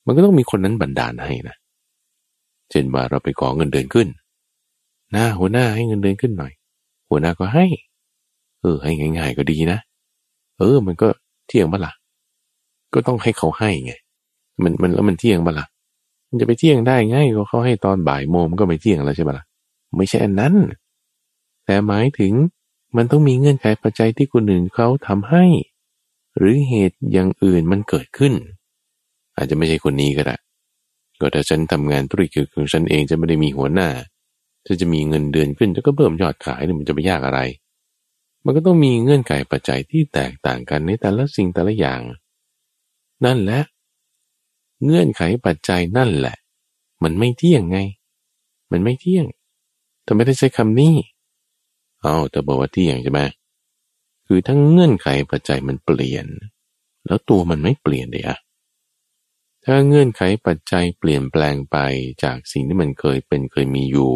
[0.07, 1.57] มันก็ต้องมีคนนั้นบันดาลให้นะ
[2.71, 4.09] เช่นว่าเราไปขอเงินเดือนขึ้น
[5.13, 6.53] หน้าหัวหน้าให้เงินเดือนขึ้นหน่อย
[7.09, 7.67] หัวหน้าก็ให้
[8.61, 9.79] เออ ให้ง่าย ๆ ก็ดีนะ
[10.59, 11.09] เออ มันก็
[11.47, 11.93] เที่ยงบ้าละ่ะ
[12.95, 13.93] ก็ต้องให้เขาให้ไง
[14.63, 15.67] มันมันแล้วมันเที่ยงบ้าละ่ะ
[16.29, 19.45] มันจะไปเที่ยงได้ง่ายก็เขาให้ตอนบ่ายโมงมันก็ไม่เที่ยงแล้วใช่ปะละ่ะ
[19.97, 20.55] ไม่ใช่อันนั้น
[21.65, 22.33] แต่หมายถึง
[22.97, 25.45] มันต้องมีเงื่อนไขปัจจัยที่คนอื่นเขาทำให้
[26.37, 28.35] หรือเหตุอย่างอื่นมันเกิดขึ้น
[29.37, 30.37] อาจจะไม่ใช่คนนี้ก็ได้
[31.21, 33.89] ก็ถ้าฉันทำงานธุรกิจของฉันเองจะไม่ได้มีหัวหน้า
[34.67, 37.41] จะจะมีเงินเดือนขึ้นจะก็เพิ่มยอดขายมันจะไม่ยากอะไร
[38.45, 42.01] มันก็ต้องมีเงื่อนไขปัจจัยที่แตกต่างกันในแต่ละสิ่งแต่ละอย่าง
[43.25, 43.61] นั่นแหละ
[44.85, 46.37] เงื่อนไขปัจจัยนั่นแหละ
[47.03, 47.79] มันไม่เที่ยงไง
[48.71, 49.25] มันไม่เที่ยง
[50.03, 50.95] แต่ไม่ได้ใช้คำนี้
[52.03, 53.21] เอาแต่บอกว่าเที่ยงใช่ไหม
[54.27, 56.27] คือทั้งเงื่อนไขปัจจัยมันเปลี่ยน
[57.07, 58.39] แล้วตัวมันไม่เปลี่ยนเลยอะ
[59.65, 61.77] ถ้าเงื่อนไขปัจจัยเปลี่ยนแปลงไป
[62.23, 64.15] จากสิ่งที่มันเคยเป็นเคยมีอยู่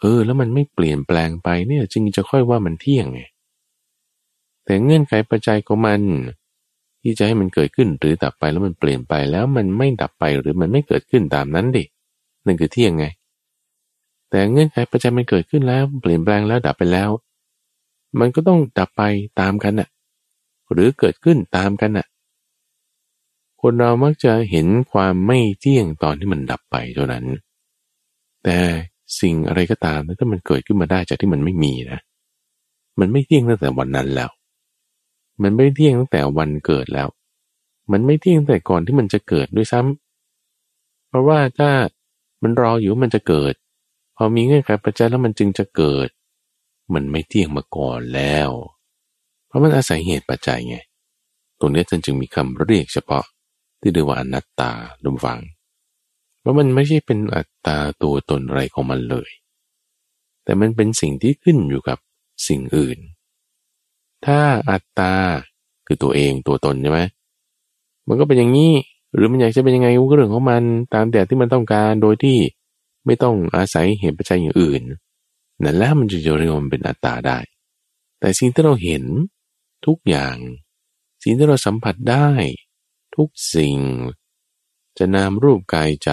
[0.00, 3.20] เออ แล้วมันไม่เปลี่ยนแปลงไปเนี่ย จึงจะค่อยว่ามันเที่ยงไง
[4.64, 6.00] แต่เงื่อนไขปัจจัยของมัน
[7.02, 11.84] ที่จะให้มันเกิดขึ้นหรือดับไปแล้วมันเปลี่ยนไปแล้วมันไม่ดับไปหรือมันไม่เกิดขึ้นตามนั้นดิ
[12.46, 13.06] นั่นคือเที่ยงไง
[14.30, 17.10] แต่เงื่อนไขปัจจัยมันเกิดขึ้นแล้ว เปลี่ยนแปลงแล้วดับไปแล้ว
[18.20, 19.02] มันก็ต้องดับไป
[19.40, 19.88] ตามกันน่ะ
[20.72, 22.06] หรือเกิดขึ้นตามกันน่ะ
[23.62, 27.24] คนเรามักจะเห็นความไม่เที่ยงตอนที่มันดับไปเท่านั้น
[28.44, 28.58] แต่
[29.20, 32.00] สิ่งอะไรก็ตามถ้ามันเกิดขึ้นมาได้จากที่มันไม่มีนะ
[33.00, 34.30] มันไม่เที่ยงตั้งแต่วันนั้นแล้ว
[35.42, 37.08] มันไม่เที่ยงตั้งแต่วันเกิดแล้ว
[37.92, 41.70] มันไม่เที่ยงแต่ก่อนที่มันจะเกิดด้วยซ้ำเพราะว่าถ้า
[42.42, 43.54] มันรออยู่มันจะเกิด
[44.16, 46.08] พอมีเงื่อนไขปัจจัยแล้วมันจึงจะเกิด
[46.94, 48.50] มันไม่เที่ยงมาก่อนแล้ว
[49.46, 50.76] เพราะมันอาศัยเหตุปัจจัยไง
[51.58, 53.24] ตรงนี้ท่านจึงมีคำเรียกเฉพาะ
[53.80, 54.70] ที่เรียกว่าอนัตตา
[55.04, 55.38] ดุมฟัง
[56.40, 59.30] เพราะมันไม่ใช่เป็นอัตตาตัวตนอะไรของมันเลย
[60.44, 61.98] แต่มันเป็นสิ่งที่ขึ้นอยู่กับ
[62.48, 62.98] สิ่งอื่น
[64.26, 65.14] ถ้าอัตตา
[65.86, 67.00] คือตัวเองตัวตนใช่ไหม
[68.08, 68.72] มันก็เป็นอย่างนี้
[69.14, 70.62] หรือมันอยากจะเป็นยังไงก็เรื่องของมัน
[70.94, 72.38] ตามแต่ที่มันต้องการโดยที่
[73.06, 74.82] ไม่ต้องอาศัยเหตุปัจจัยอย่างอื่น
[75.62, 77.38] นั่นแล้วมันจะเรียกมันเป็นอัตตาได้
[78.20, 79.04] แต่สิ่งที่เราเห็น
[79.86, 80.36] ทุกอย่าง
[81.22, 82.30] สิ่งที่เราสัมผัสได้
[83.16, 83.76] ทุกสิ่ง
[84.98, 86.10] จะนามรูปกายใจ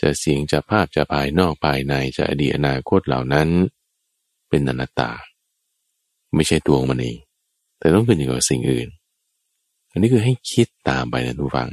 [0.00, 3.48] จะเสียงจะภาพจะภายนอกภายในจะอดีตอนาคตเหล่านั้น
[4.48, 5.10] เป็นอนัตตา
[6.34, 7.16] ไม่ใช่ตัวมันเอง
[7.78, 8.88] แต่ต้องขึ้นอยู่กับสิ่งอื่น
[9.90, 11.68] อันนี้คือให้คิดตามไปนะทุกฝัง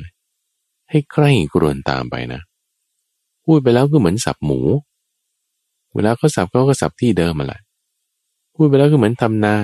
[0.89, 2.41] ให้ใกล้กรวนตามไปนะ
[3.45, 4.59] พูดไปแล้วก็เหมือนสับหมู
[5.95, 7.61] เวลาเขาสับเขาก็สับที่เดิมมาแหละ
[8.55, 9.55] พูดไปแล้วก็เหมือนทำนา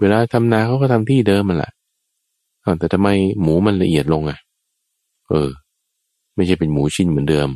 [0.00, 1.72] เวลาทำนาเขาก็ทำที่เดิมมาแหละ
[2.78, 3.08] แต่ทำไม
[3.42, 4.38] หมูมันละเอียดลงอะ
[5.28, 5.48] เออ
[6.34, 7.48] ไม่ใช่เป็นหมูชิ้นเหมือนเดิม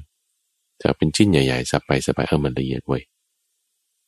[0.83, 3.03] จากเป็นชิ้นใหญ่ๆสับไปสับไปเออมันละเอียดเว้ย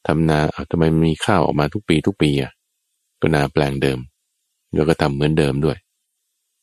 [0.07, 2.53] ทำนาเอาทำไมมีข้าวออกมาทุกปีทุกปีอะ
[3.21, 3.99] ก็นาแปลงเดิม
[4.75, 5.79] แล้วก็ทำเหมือนเดิมด้วย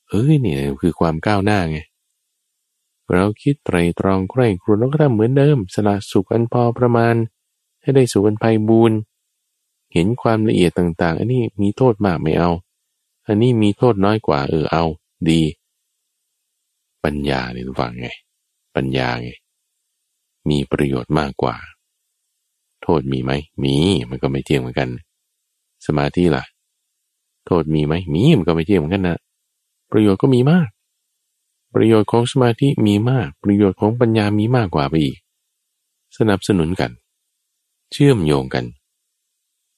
[0.09, 1.79] เอ้ยนี่คือความก้าวหน้าไง
[3.11, 7.15] เราคิดไตรตรองใคร่ครวญแล้วก็ทำเหมือนเดิม สละสุขอันพอประมาณ
[7.81, 8.97] ให้ได้สุขอันไพบูรณ์
[9.93, 12.51] เห็นความละเอียดต่าง ๆ อันนี้มีโทษมากไม่เอา
[13.27, 14.83] อันนี้มีโทษน้อยกว่าเออเอา
[15.29, 15.41] ดี
[17.03, 18.07] ปัญญาเนี่ยฟังไง
[18.75, 19.29] ปัญญาไง
[20.49, 21.55] มีประโยชน์มากกว่า
[22.83, 23.31] โทษมีไหม
[23.63, 23.75] มี
[24.09, 24.89] มันก็ไม่เที่ยงเหมือนกัน
[25.85, 26.43] สมาธิล่ะ
[27.45, 29.17] โทษมีไหมมี มันก็ไม่เที่ยงเหมือนกันนะ
[29.91, 30.69] ประโยชน์ก็มีมาก
[31.75, 35.17] ประโยชน์ของสมาธิมีมาก ประโยชน์ของปัญญามีมากกว่าไปอีก
[36.17, 36.91] สนับสนุนกัน
[37.91, 38.65] เชื่อมโยงกัน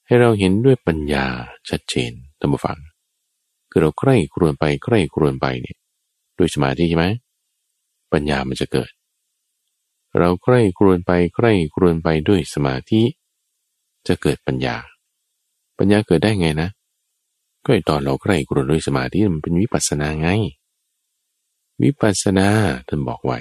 [0.06, 1.26] ให้เราเห็นด้วยปัญญา
[1.70, 2.80] ชัดเจนตั้งฟัง
[3.70, 5.78] คือเราใกล้ครวนไปใกล้ครวนไปเนี่ย
[6.38, 7.06] ด้วยสมาธิใช่ไหม
[8.14, 8.90] ปัญญามันจะเกิด
[10.20, 13.02] เราใกล้ครวนไปใกล้ครวนไปด้วยสมาธิ
[14.08, 14.76] จะเกิดปัญญา
[15.78, 16.70] ปัญญาเกิดได้ไงนะ
[17.66, 20.30] ก็ตอนเราใกล้ครวนด้วยสมาธิมันเป็นวิปัสสนาไง
[21.84, 22.48] วิปัสสนา
[22.88, 23.40] ท่านบอกไว้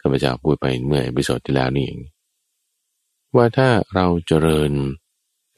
[0.00, 2.00] ข้าพเจ้าพูดไปเมื่อ episode ที่แล้วนี่เอง
[3.36, 4.70] ว่าถ้าเราเจริญ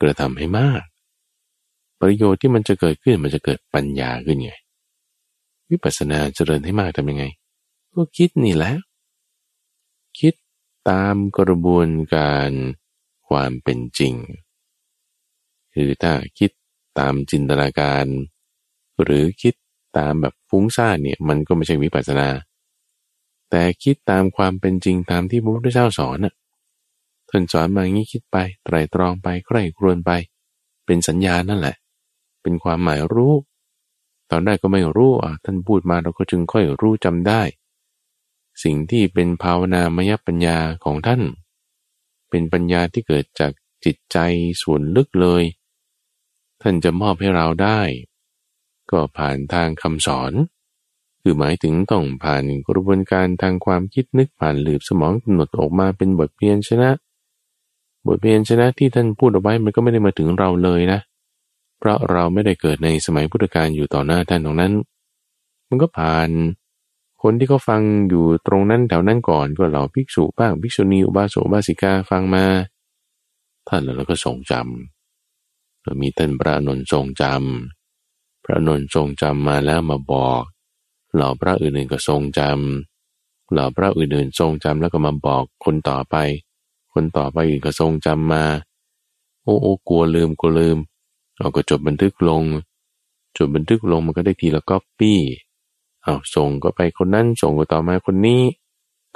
[0.01, 0.83] กระทำให้มาก
[2.01, 4.53] ประโยชน์ที่มันจะเกิดขึ้นมันจะเกิดปัญญาขึ้นไง
[5.71, 7.25] วิปัสสนาเจริญให้มากทำยังไง
[7.95, 8.73] ก็คิดนี่แหละ
[10.91, 12.51] ตามกระบวนการ
[13.29, 14.15] ความเป็นจริง
[15.75, 16.51] คือถ้าคิด
[16.99, 18.07] ตามจินตนาการ
[19.03, 19.55] หรือคิด
[19.99, 22.29] ตามแบบฟุ้งซ่านเนี่ยมันก็ไม่ใช่วิปัสสนา
[23.51, 26.35] แต่คิดตามความเป็นจริงตามที่พระพุทธเจ้าสอนน่ะ
[27.31, 30.11] ท่านสอนมาอย่างนี้คิดไปไตรตรองไปใคร่ครวญไป
[30.87, 31.77] เป็นสัญญานั่นแหละ
[32.43, 33.35] เป็นความหมายรู้
[34.31, 37.43] ตอนแรกก็ไม่รู้อะท่านพูดมาเราก็จึงค่อยรู้จำได้
[38.63, 41.23] สิ่งที่เป็นภาวนามยปัญญาของท่าน
[42.31, 43.53] เป็นปัญญาที่เกิดจาก
[43.85, 44.19] จิตใจ
[44.63, 45.43] ส่วนลึกเลย
[46.63, 47.81] ท่านจะมอบให้เราได้
[48.91, 50.33] ก็ผ่านทางคำสอน
[51.23, 56.91] คือหมายถึงต้องผ่านกระบวนการทางความคิดนึกผ่านหลืบสมองกำหนดออกมาเป็นบทเพียนชนะ
[58.07, 61.01] บทเพียนชนะที่ท่านพูดเอาไว้มันก็ไม่ได้มาถึงเราเลยนะ
[61.79, 64.73] เพราะเราไม่ได้เกิดในสมัยพุทธกาลอยู่ต่อหน้าท่านตรงนั้น
[65.69, 66.31] มันก็ผ่าน
[67.29, 72.45] คนที่เขาฟังอยู่ตรงนั้นแถวนั้นก่อนก็เหล่าภิกษุบ้างภิกษุณีอุบาสกอุบาสิกาฟังมา
[73.69, 80.43] ท่านแล้วก็ทรงจำมีท่านพระนนทรงจำพระนนทรงจำมาแล้วมาบอก
[81.15, 86.17] เหล่าพระอื่นๆก็ทรงจำเหล่าพระอื่นๆทรงจำแล้วก็มาบอกคนต่อไป
[86.93, 88.45] คนต่อไปอื่นก็ทรงจำมา
[89.43, 90.79] โอ้โอ้กลัวลืมกลัวลืม
[91.39, 92.43] เราก็จดบันทึกลง
[93.37, 95.21] จดบันทึกลงมันก็ได้ทีละก๊อปปี้
[96.07, 98.43] เอาส่งก็ไปคนนั้นส่งก็ต่อมาคนนี้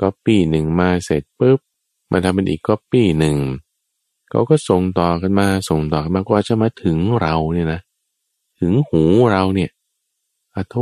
[0.00, 1.58] ก็ปี้หนึ่งมาเสร็จปุ๊บ
[2.10, 3.36] มาทำเป็นอีกก็ปี้หนึ่ง
[4.30, 7.80] เขาก็ส่งต่อกันมาส่งต่อกันมากว่าจะมาถึงเราเนี่ยนะ
[8.60, 9.70] ถึงหูเราเนี่ย
[10.54, 10.76] อะโท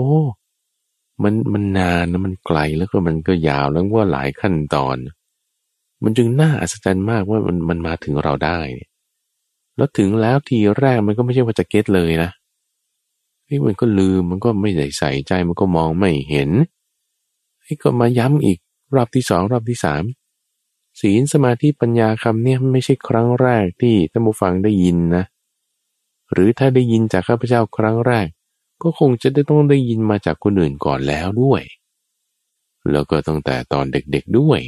[1.23, 4.97] มันมันนานนะมันไกลแล้วก็มันก็ยาวแล้วว่าหลายขั้นตอน
[6.05, 8.59] มันจึงน่าอัศจรรย์มากว่ามันมันมาถึงเราได้
[9.77, 12.31] แล้วถึงแล้วทีแรกมันก็ไม่ใช่ว่าจะเก็ตเลยนะ
[13.49, 16.51] ไอ้มันก็ลืมมันก็ไม่ได้ใส่ใจมันก็มองไม่เห็น
[17.63, 18.59] ไอ้ก็มาย้ำอีก
[18.95, 20.03] รอบที่สองรอบที่สาม
[21.01, 25.25] ศีลสมาธิปัญญาคำเนี่ยไม่ใช่ครั้งแรกที่ท่านผู้ฟังได้ยินนะ
[26.33, 28.27] หรือถ้าได้ยินจากข้าพเจ้าครั้งแรก
[28.83, 31.63] ก็คงจะได้ต้องได้ยินมาจากคนอื่นก่อนแล้วด้วย
[32.93, 34.61] แล้วก็ตั้งแต่ตอนเด็กๆด้วย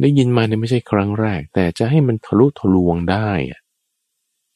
[0.00, 3.60] ได้ยินมาเนี่ยไม่ใช่ครั้งแรก แต่จะให้มันทะลุทะลวงได้อะ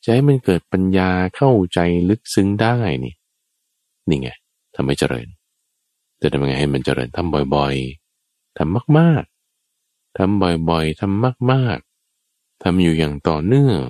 [0.05, 1.79] จะให้มันเกิดปัญญาเข้าใจ
[2.09, 3.15] ลึกซึ้งได้นี่
[4.09, 4.29] นี่ไง
[4.75, 5.27] ทำให้เจริญ
[6.21, 13.81] จะทำยังไงให้มันเจริญทำบ่อยๆทำมากๆทำบ่อยๆทำมากๆทำอยู่อย่างต่อเนื่อง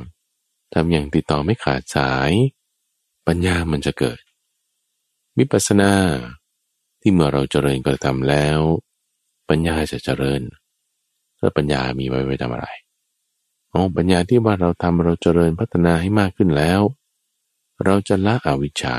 [0.74, 2.32] ทำอย่างติดต่อไม่ขาดสาย
[3.26, 4.20] ปัญญามันจะเกิด
[5.38, 5.92] วิปัสสนา
[7.00, 8.60] ที่เมื่อเราเจริญกระทำแล้ว
[9.48, 10.42] ปัญญาจะเจริญ
[11.38, 12.66] ถ้าปัญญามีไว้ไว้ทำอะไร
[13.74, 16.82] อาปัญญาที่ว่าเราทำเราเจริญพัฒนาให้มากขึ้นแล้ว
[17.84, 18.96] เราจะละอวิชชา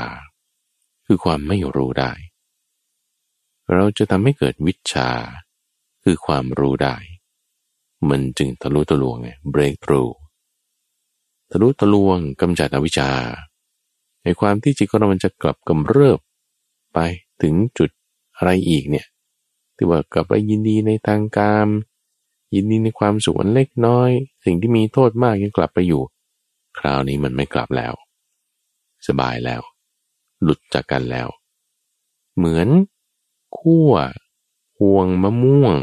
[1.06, 2.12] คือความไม่รู้ได้
[3.72, 5.10] เราจะทำให้เกิดวิชา
[6.04, 6.96] คือความรู้ได้
[8.08, 10.12] มันจึงทะลุทะลวงไง break through
[11.50, 13.10] ทะลุทะลวงกำจัดอวิชชา
[14.22, 16.20] ในความที่จิตของเรามันจะกลับกำเริบ
[16.92, 16.98] ไป
[17.42, 17.90] ถึงจุด
[18.36, 19.06] อะไรอีกเนี่ย
[19.76, 21.68] ที่ว่ากลับไปยินดีในทางการม
[22.54, 24.10] ยินดีในความสุขอันเล็กน้อย
[24.44, 26.02] สิ่งที่มีโทษมากยังกลับไปอยู่
[26.78, 27.94] คราวนี้มันไม่กลับแล้ว
[29.06, 29.62] สบายแล้ว
[30.42, 31.28] หลุดจากกันแล้ว
[32.36, 32.68] เหมือน
[33.58, 33.92] ขั้ว
[34.76, 35.76] พวงมะม่วง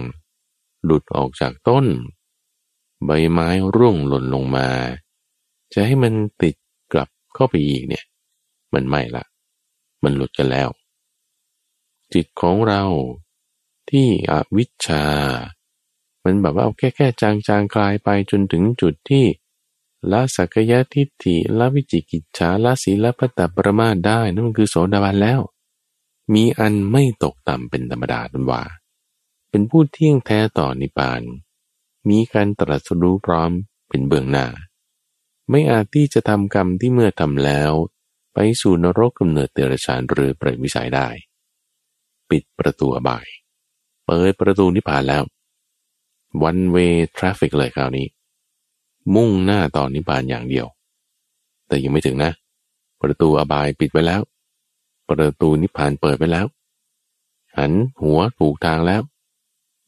[0.85, 1.85] หลุดออกจากต้น
[3.05, 4.69] ใบไม้ร่วงหล่นลงมา
[5.73, 6.55] จะให้มันติด
[6.93, 8.05] กลับเข้าไปอีกเนี่ย
[8.73, 9.23] มันไม่ละ
[10.03, 10.69] มันหลุดกันแล้ว
[12.13, 12.83] จิตของเรา
[13.89, 15.05] ที่อวิชชา
[16.29, 19.25] มันแบบว่าเอาแค่แค่จางจางคลายไปจนถึงจุดที่
[20.11, 25.41] ละสักยะทิฏฐิละวิจิกิจฉาละศีลพัตตปรมาได้นั่นมันคือโสดาบันแล้ว
[26.33, 28.63] มีอันไม่ตกต่ำเป็นธรรมดาดันว่า
[29.49, 31.21] เป็นผู้เที่ยงแท้ต่อนิพพาน
[32.09, 33.51] มีการตรัสรู้พร้อม
[33.89, 34.47] เป็นเบื้องหน้า
[35.49, 37.71] ไม่อาจที่จะทำกรรมที่เมื่อทำแล้ว
[38.33, 41.07] ไปสู่นรกกำเนิดเดรัจฉานหรือเปรตวิสัยได้
[42.29, 43.27] ปิดประตูอบาย
[44.05, 45.23] เปิดประตูนิพพานแล้ว
[46.43, 48.07] one-way traffic เลยคราวนี้
[49.15, 50.67] มุ่งหน้าต่อนิพพานอย่างเดียว
[51.67, 52.31] แต่ยังไม่ถึงนะ
[53.01, 54.21] ประตูอบายปิดไปแล้ว
[55.09, 56.45] ประตูนิพพานเปิดไปแล้ว
[57.57, 57.71] หัน
[58.01, 59.01] หัวถูกทางแล้ว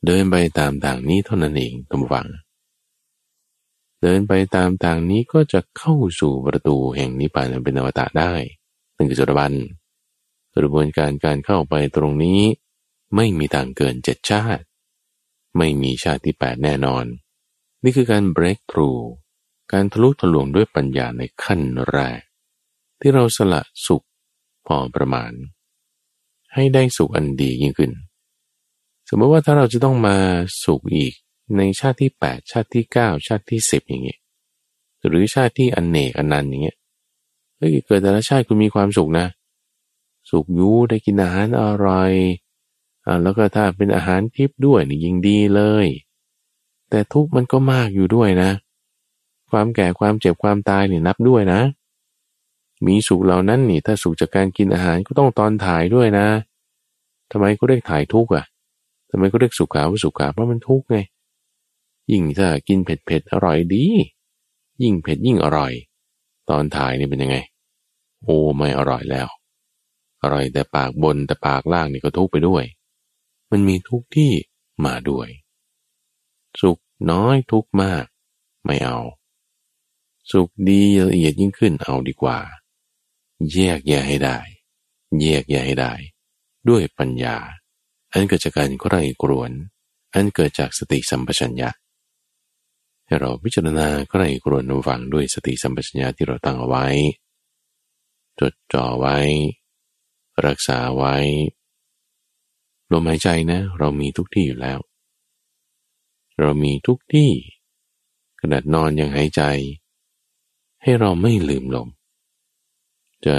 [0.05, 2.27] เดินไปตามทางนี้เท่านั้นเองทุกฝัง
[4.01, 8.33] เดินไปตามทางนี้ก็จะเข้าสู่ประตูแห่งนิพพานเป็นอวตารได้
[8.95, 9.53] นั่นคือจุดบัน
[10.55, 12.41] กระบวนการการเข้าไปตรงนี้
[13.15, 14.63] ไม่มีทางเกินเจ็ดชาติ
[15.57, 17.05] ไม่มีชาติที่แปดแน่นอน
[17.83, 19.01] นี่คือการ break through
[19.71, 22.21] การทะลุทะลวงด้วยปัญญาในขั้นแรก
[22.99, 24.05] ที่เราสละสุข
[24.65, 25.31] พอประมาณ
[26.53, 27.91] ให้ได้สุขอันดียิ่งขึ้น
[29.09, 30.17] สมมติว่าถ้าเราจะต้องมา
[30.63, 31.13] สุขอีก
[31.57, 34.19] ในชาติที่แปดชาติที่เก้าชาติที่สิบอย่างเงี้ย
[35.07, 36.77] หรือชาติที่อนเนกอันนันอย่างเงี้ย
[37.57, 39.27] เฮ้ยเกิดแต่ละชาติคุณมีความสุขนะ
[40.29, 42.13] สุขยูได้กินอาหารอร่อย
[43.05, 45.87] อ่าแล้วก็ถ้าเป็นอาหารทิพย์ด้วยนี่ยิ่งดีเลย
[46.89, 48.51] แต่ทุกมันก็มากอยู่ด้วยนะ
[49.51, 51.61] ความแก่ความเจ็บความตายนี่นับด้วยนะ
[52.85, 56.27] มีสุขเหล่านั้นนี่ ถ้าสุขจากการกินอาหารก็ต้องตอนถ่ายด้วยนะ
[57.31, 58.45] ทำไมก็เรียกถ่ายทุกอะ
[59.09, 60.97] ทำไมก็เรียกสุขาว่าสุขาเพราะมันทุกไง
[62.11, 63.85] ยิ่งถ้ากินเผ็ดเผ็ดอร่อยดี
[64.81, 65.73] ยิ่งเผ็ดยิ่งอร่อย
[66.49, 67.37] ตอนถ่ายนี่เป็นยังไง
[68.23, 69.27] โอ้ไม่อร่อยแล้ว
[70.23, 72.63] อร่อยแต่ปากบนแต่ปากล่างนี่ก็ทุกไปด้วย
[73.51, 74.31] มันมีทุกที่
[74.85, 75.29] มาด้วย
[76.61, 76.79] สุข
[77.11, 78.05] น้อยทุกมาก
[78.65, 78.99] ไม่เอา
[80.31, 82.39] สุขดีละเอียดยิ่งขึ้นเอาดีกว่า
[83.53, 84.37] แยกแยะให้ได้
[85.21, 85.93] แยกแยะให้ได้
[86.69, 87.37] ด้วยปัญญา
[88.11, 89.51] อันเกิดจากการใคร่กรวน
[90.13, 91.69] อันเกิดจากสติสัมปชัญญะ
[93.05, 96.85] ให้เราพิจารณาใคร่กรวนฟังด้วยสติสัมปชัญญะที่เราตั้งเอาไว้
[98.39, 99.17] จดจ่อไว้
[100.45, 101.15] รักษาไว้
[102.91, 104.79] ลมหายใจนะ เรามีทุกที่อยู่แล้ว
[106.39, 107.29] เรามีทุกที่
[108.41, 109.41] ขนาดนอนยังหายใจ
[110.81, 111.87] ให้เราไม่ลืมลม
[113.25, 113.37] จะ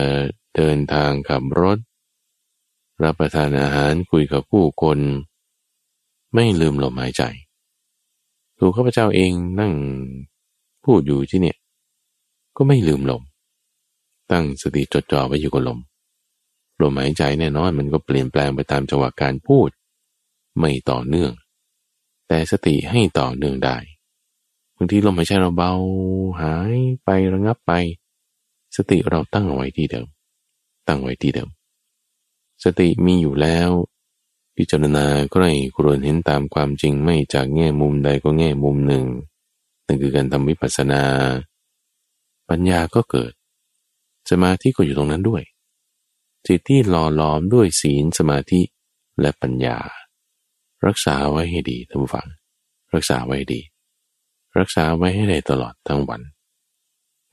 [0.54, 1.78] เดินทางขับรถ
[3.02, 4.98] รับประทานอาหารคุยกับผู้คน
[6.34, 7.22] ไม่ลืมลมหายใจ
[8.58, 9.72] ตัวข้าพเจ้าเองนั่ง
[10.84, 11.58] พูดอยู่ที่เนี่ย
[12.56, 13.22] ก็ไม่ลืมลม
[14.30, 15.78] ตั้งสติจดจ่อไว้อยู่กับลม
[16.80, 19.68] ลมหายใจแน่นอนมันก็เปลี่ยนแปลงไปตามจังหวะการพูด
[20.58, 21.32] ไม่ต่อเนื่อง
[22.28, 23.76] แต่สติให้ต่อเนื่องได้
[24.76, 25.72] บางทีลมหายใจเราเบา
[26.40, 27.72] หายไประงับไป
[28.76, 30.06] สติเราตั้งเอาไว้ที่เดิม
[30.88, 31.48] ตั้งไว้ที่เดิม
[32.64, 33.70] สติมีอยู่แล้ว
[34.56, 39.04] พิจารณาก็ให้ครวญเห็นตามความจริงไม่จากแง่มุมใดก็แง่มุมหนึ่ง
[39.86, 41.02] นั่นคือการทำวิปัสสนา
[42.48, 43.32] ปัญญาก็เกิด
[44.30, 45.42] สมาธิก็อยู่ตรงนั้นด้วย
[46.46, 48.60] จิตที่หล่อหลอมด้วยศีลสมาธิ
[49.20, 49.78] และปัญญา
[50.86, 52.28] รักษาไว้ให้ดีท่านผู้ฟัง
[52.94, 53.60] รักษาไว้ดี
[54.58, 56.22] รักษาไว้ให้ได้ตลอดทั้งวัน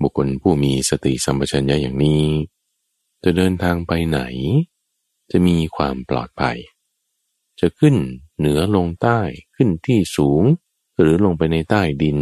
[0.01, 2.23] บุคคลผู้มีสติสัมปชัญญะอย่างนี้
[3.23, 4.19] จะเดินทางไปไหน
[5.31, 6.57] จะมีความปลอดภัย
[7.59, 7.95] จะขึ้น
[8.37, 9.19] เหนือลงใต้
[9.55, 10.43] ขึ้นที่สูง
[10.99, 12.17] หรือลงไปในใต้ดิน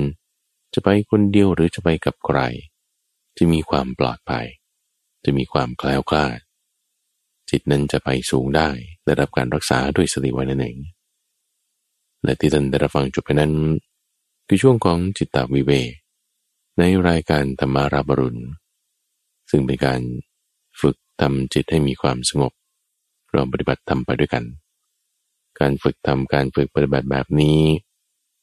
[0.74, 2.40] จะไปคนเดียวหรือจะไปกับใคร
[3.38, 4.48] จะมีความปลอดภัย
[5.24, 6.40] จะมีความแคล้วคลาด
[7.50, 8.70] จิตนั้นจะไปสูงได้
[9.06, 10.78] ได้รับการรักษาด้วยสติไว้นั่นเอง
[12.24, 13.54] และที่ท่านได้รับฟังจบไปนั้น
[14.48, 15.72] คือช่วงของจิตตวิเว
[16.78, 18.44] ในรายการธรรมาราบรุณ
[19.50, 20.02] ซึ่งเป็นการ
[20.82, 22.52] ฝึกทำจิตให้มีความสงบ
[23.32, 24.44] เราปฏิบัติทำไปด้วยกัน
[25.60, 27.60] การฝึกทำการฝึกปฏิบัติแบบนี้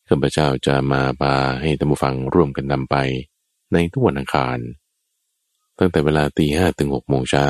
[0.09, 2.97] ข้าพเจ้าจะมาพาให้ท่านผู้ฟังร่วมกันนำไป
[3.73, 4.59] ในทุกวันอังคาร
[5.79, 7.49] ตั้งแต่เวลาตีห้ถึงหกโมงเช้า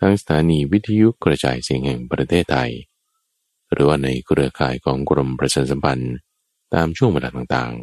[0.00, 2.72] ทั้งสถานีวิทยุกระจายเสียงแห่งประเทศไทย
[3.72, 6.14] หรือว่าในเครือข่ายของกรมประชาสัมพันธ์
[6.74, 7.74] ตามช่วงเวลาต่าง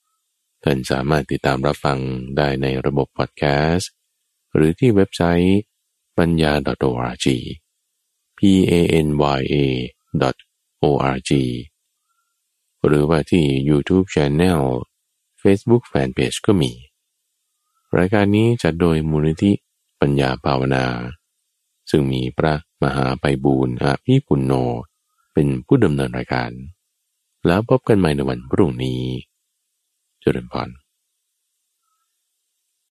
[0.00, 1.98] ๆ ท่านสามารถติดตามรับฟัง
[2.36, 3.42] ได้ในระบบพอดแค
[3.72, 3.90] สต์
[4.54, 5.60] หรือที่เว็บไซต์
[6.18, 6.52] ปัญญา
[6.88, 7.26] .org
[8.38, 8.40] p
[8.70, 8.72] a
[9.06, 9.56] n y a
[10.82, 11.30] .org
[12.86, 14.62] หรือว่าที่ YouTube Channel
[15.42, 16.72] Facebook Fanpage ก็มี
[17.98, 19.52] รายการนี้จัดโดยมูลนิธิ
[20.00, 20.84] ปัญญาภาวนา
[21.96, 24.52] ซึ่งมีพระมหาไปบูรณ์อาภิปุณโญ
[25.34, 26.50] เป็นผู้ดำเนินรายการ
[27.46, 29.02] แล้วพบกันใหม่ในวันพรุ่งนี้
[30.20, 30.68] เจริญพร